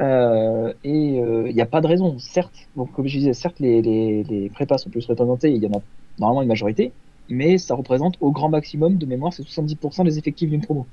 Euh, 0.00 0.72
et 0.84 1.14
il 1.14 1.20
euh, 1.20 1.52
n'y 1.52 1.60
a 1.60 1.66
pas 1.66 1.80
de 1.80 1.86
raison, 1.86 2.18
certes. 2.18 2.68
Donc, 2.76 2.92
comme 2.92 3.06
je 3.06 3.18
disais, 3.18 3.32
certes, 3.32 3.60
les, 3.60 3.80
les, 3.80 4.22
les 4.24 4.50
prépas 4.50 4.78
sont 4.78 4.90
plus 4.90 5.06
représentés, 5.06 5.50
il 5.50 5.62
y 5.62 5.66
en 5.66 5.78
a 5.78 5.82
normalement 6.18 6.42
une 6.42 6.48
majorité, 6.48 6.92
mais 7.28 7.58
ça 7.58 7.74
représente 7.74 8.16
au 8.20 8.30
grand 8.30 8.48
maximum 8.48 8.98
de 8.98 9.06
mémoire, 9.06 9.32
c'est 9.32 9.42
70% 9.42 10.04
des 10.04 10.18
effectifs 10.18 10.50
d'une 10.50 10.60
promo. 10.60 10.86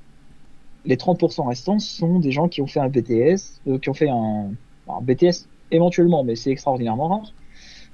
Les 0.85 0.95
30% 0.95 1.47
restants 1.47 1.79
sont 1.79 2.19
des 2.19 2.31
gens 2.31 2.47
qui 2.47 2.61
ont 2.61 2.67
fait 2.67 2.79
un 2.79 2.89
BTS, 2.89 3.61
euh, 3.67 3.77
qui 3.77 3.89
ont 3.89 3.93
fait 3.93 4.09
un, 4.09 4.51
un, 4.87 5.01
BTS 5.01 5.47
éventuellement, 5.71 6.23
mais 6.23 6.35
c'est 6.35 6.51
extraordinairement 6.51 7.07
rare, 7.07 7.33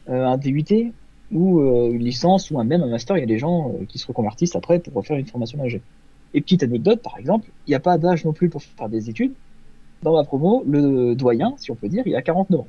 euh, 0.10 0.26
un 0.26 0.38
DUT 0.38 0.94
ou 1.32 1.62
une 1.62 2.04
licence 2.04 2.50
ou 2.50 2.58
même 2.64 2.82
un 2.82 2.88
master. 2.88 3.16
Il 3.16 3.20
y 3.20 3.24
a 3.24 3.28
des 3.28 3.38
gens 3.38 3.72
qui 3.88 4.00
se 4.00 4.08
reconvertissent 4.08 4.56
après 4.56 4.80
pour 4.80 4.96
refaire 4.96 5.16
une 5.16 5.28
formation 5.28 5.60
d'ingé. 5.60 5.80
Et 6.34 6.42
petite 6.42 6.64
anecdote, 6.64 7.04
par 7.04 7.20
exemple, 7.20 7.52
il 7.68 7.70
n'y 7.70 7.76
a 7.76 7.80
pas 7.80 8.00
d'âge 8.00 8.26
non 8.26 8.34
plus 8.34 8.50
pour 8.50 8.64
faire 8.64 8.90
des 8.90 9.12
études 9.12 9.34
dans 10.04 10.16
ma 10.16 10.24
promo, 10.24 10.64
le 10.68 11.14
doyen, 11.16 11.54
si 11.58 11.72
on 11.72 11.76
peut 11.76 11.90
dire, 11.90 12.04
il 12.06 12.16
a 12.16 12.22
49 12.22 12.62
ans. 12.62 12.68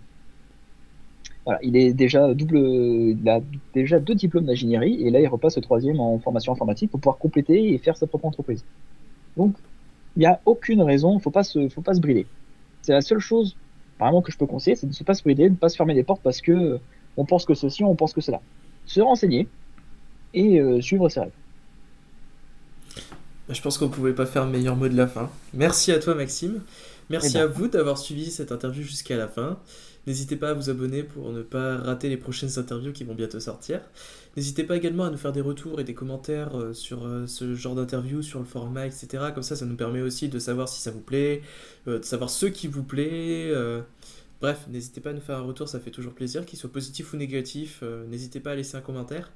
Voilà, 1.45 1.59
il 1.63 1.77
est 1.77 1.95
déjà 1.95 2.35
double, 2.35 2.59
il 2.59 3.29
a 3.29 3.41
déjà 3.73 3.99
deux 3.99 4.15
diplômes 4.15 4.45
d'ingénierie 4.45 5.03
et 5.07 5.11
là 5.11 5.21
il 5.21 5.27
repasse 5.27 5.57
le 5.57 5.63
troisième 5.63 5.99
en 5.99 6.19
formation 6.19 6.53
informatique 6.53 6.91
pour 6.91 7.01
pouvoir 7.01 7.17
compléter 7.17 7.73
et 7.73 7.79
faire 7.79 7.97
sa 7.97 8.07
propre 8.07 8.27
entreprise. 8.27 8.63
Donc 9.37 9.55
il 10.17 10.21
n'y 10.21 10.27
a 10.27 10.41
aucune 10.45 10.83
raison, 10.83 11.19
faut 11.19 11.31
pas 11.31 11.43
se, 11.43 11.69
faut 11.71 11.81
pas 11.81 11.95
se 11.95 12.01
brider. 12.01 12.27
C'est 12.83 12.93
la 12.93 13.01
seule 13.01 13.21
chose 13.21 13.57
vraiment 13.99 14.21
que 14.21 14.33
je 14.33 14.37
peux 14.37 14.47
conseiller, 14.47 14.77
c'est 14.77 14.87
de 14.87 14.95
ne 14.99 15.05
pas 15.05 15.15
se 15.15 15.23
brider, 15.23 15.45
de 15.45 15.55
ne 15.55 15.57
pas 15.57 15.71
se 15.71 15.77
fermer 15.77 15.95
des 15.95 16.03
portes 16.03 16.23
parce 16.23 16.41
que 16.43 16.79
on 17.17 17.25
pense 17.25 17.47
que 17.47 17.55
ceci, 17.55 17.85
on 17.85 17.95
pense 17.95 18.13
que 18.13 18.21
cela. 18.21 18.41
Se 18.87 19.01
renseigner 19.01 19.49
et 20.35 20.61
euh, 20.61 20.81
suivre 20.81 21.09
ses 21.09 21.21
rêves. 21.21 21.33
Je 23.49 23.61
pense 23.61 23.79
qu'on 23.79 23.89
pouvait 23.89 24.13
pas 24.13 24.27
faire 24.27 24.47
meilleur 24.47 24.77
mot 24.77 24.89
de 24.89 24.97
la 24.97 25.07
fin. 25.07 25.31
Merci 25.55 25.91
à 25.91 25.99
toi 25.99 26.15
Maxime. 26.15 26.61
Merci 27.11 27.33
eh 27.35 27.39
ben. 27.39 27.43
à 27.43 27.47
vous 27.47 27.69
d'avoir 27.69 27.99
suivi 27.99 28.31
cette 28.31 28.53
interview 28.53 28.83
jusqu'à 28.83 29.17
la 29.17 29.29
fin. 29.29 29.59
N'hésitez 30.07 30.37
pas 30.37 30.51
à 30.51 30.55
vous 30.55 30.71
abonner 30.71 31.03
pour 31.03 31.31
ne 31.33 31.43
pas 31.43 31.77
rater 31.77 32.09
les 32.09 32.17
prochaines 32.17 32.59
interviews 32.59 32.93
qui 32.93 33.05
vont 33.05 33.15
bientôt 33.15 33.41
sortir. 33.41 33.81
N'hésitez 34.37 34.65
pas 34.65 34.77
également 34.77 35.05
à 35.05 35.11
nous 35.11 35.19
faire 35.19 35.33
des 35.33 35.41
retours 35.41 35.81
et 35.81 35.85
des 35.85 35.93
commentaires 35.93 36.57
euh, 36.57 36.73
sur 36.73 37.05
euh, 37.05 37.27
ce 37.27 37.55
genre 37.55 37.75
d'interview, 37.75 38.23
sur 38.23 38.39
le 38.39 38.47
format, 38.47 38.87
etc. 38.87 39.25
Comme 39.35 39.43
ça, 39.43 39.57
ça 39.57 39.67
nous 39.67 39.77
permet 39.77 40.01
aussi 40.01 40.29
de 40.29 40.39
savoir 40.39 40.69
si 40.69 40.81
ça 40.81 40.91
vous 40.91 41.01
plaît, 41.01 41.43
euh, 41.89 41.99
de 41.99 42.05
savoir 42.05 42.31
ce 42.31 42.47
qui 42.47 42.67
vous 42.67 42.85
plaît. 42.85 43.53
Bref, 44.41 44.67
n'hésitez 44.71 45.03
pas 45.03 45.11
à 45.11 45.13
nous 45.13 45.21
faire 45.21 45.37
un 45.37 45.43
retour, 45.43 45.69
ça 45.69 45.81
fait 45.81 45.91
toujours 45.91 46.15
plaisir, 46.15 46.47
qu'il 46.47 46.59
soit 46.59 46.73
positif 46.73 47.13
ou 47.13 47.19
négatif. 47.19 47.83
N'hésitez 48.09 48.41
pas 48.41 48.53
à 48.53 48.55
laisser 48.55 48.77
un 48.77 48.81
commentaire. 48.81 49.31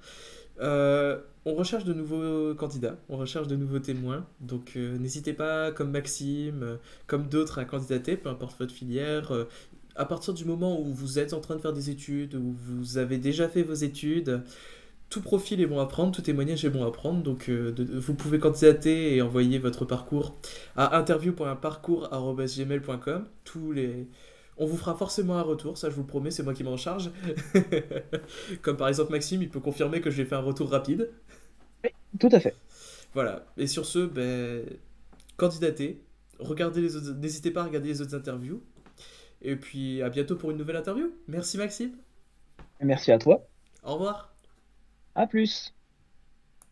Euh, 0.60 1.18
on 1.44 1.54
recherche 1.54 1.84
de 1.84 1.92
nouveaux 1.92 2.54
candidats, 2.54 2.96
on 3.08 3.16
recherche 3.16 3.48
de 3.48 3.56
nouveaux 3.56 3.80
témoins. 3.80 4.24
Donc 4.40 4.74
euh, 4.76 4.96
n'hésitez 4.98 5.32
pas, 5.32 5.72
comme 5.72 5.90
Maxime, 5.90 6.62
euh, 6.62 6.76
comme 7.06 7.28
d'autres, 7.28 7.58
à 7.58 7.64
candidater, 7.64 8.16
peu 8.16 8.28
importe 8.28 8.56
votre 8.58 8.72
filière. 8.72 9.32
à 9.96 10.04
partir 10.04 10.34
du 10.34 10.44
moment 10.44 10.80
où 10.80 10.92
vous 10.92 11.18
êtes 11.18 11.32
en 11.32 11.40
train 11.40 11.56
de 11.56 11.60
faire 11.60 11.72
des 11.72 11.90
études, 11.90 12.34
où 12.34 12.52
vous 12.52 12.98
avez 12.98 13.18
déjà 13.18 13.48
fait 13.48 13.62
vos 13.62 13.74
études, 13.74 14.42
tout 15.10 15.20
profil 15.20 15.60
est 15.60 15.66
bon 15.66 15.78
à 15.80 15.86
prendre, 15.86 16.12
tout 16.12 16.22
témoignage 16.22 16.64
est 16.64 16.70
bon 16.70 16.84
à 16.84 16.90
prendre. 16.90 17.22
Donc 17.22 17.50
vous 17.50 18.14
pouvez 18.14 18.38
candidater 18.38 19.16
et 19.16 19.22
envoyer 19.22 19.58
votre 19.58 19.84
parcours 19.84 20.36
à 20.76 20.96
interview.parcours.gmail.com. 20.98 23.24
Tous 23.44 23.72
les 23.72 24.08
on 24.56 24.66
vous 24.66 24.76
fera 24.76 24.94
forcément 24.94 25.36
un 25.36 25.42
retour, 25.42 25.78
ça 25.78 25.90
je 25.90 25.94
vous 25.94 26.02
le 26.02 26.06
promets, 26.06 26.30
c'est 26.30 26.42
moi 26.42 26.54
qui 26.54 26.64
m'en 26.64 26.76
charge. 26.76 27.10
Comme 28.62 28.76
par 28.76 28.88
exemple 28.88 29.12
Maxime, 29.12 29.42
il 29.42 29.48
peut 29.48 29.60
confirmer 29.60 30.00
que 30.00 30.10
j'ai 30.10 30.24
fait 30.24 30.34
un 30.34 30.40
retour 30.40 30.70
rapide. 30.70 31.10
Oui, 31.82 31.90
tout 32.18 32.28
à 32.32 32.40
fait. 32.40 32.54
Voilà, 33.14 33.46
et 33.56 33.66
sur 33.66 33.86
ce, 33.86 34.06
ben, 34.06 34.64
candidatez, 35.36 36.02
regardez 36.38 36.80
les 36.80 37.12
n'hésitez 37.14 37.50
pas 37.50 37.62
à 37.62 37.64
regarder 37.64 37.88
les 37.88 38.00
autres 38.00 38.14
interviews. 38.14 38.62
Et 39.42 39.56
puis 39.56 40.02
à 40.02 40.08
bientôt 40.08 40.36
pour 40.36 40.50
une 40.50 40.56
nouvelle 40.56 40.76
interview. 40.76 41.12
Merci 41.28 41.58
Maxime. 41.58 41.92
Merci 42.80 43.12
à 43.12 43.18
toi. 43.18 43.46
Au 43.82 43.94
revoir. 43.94 44.34
À 45.14 45.26
plus. 45.26 45.73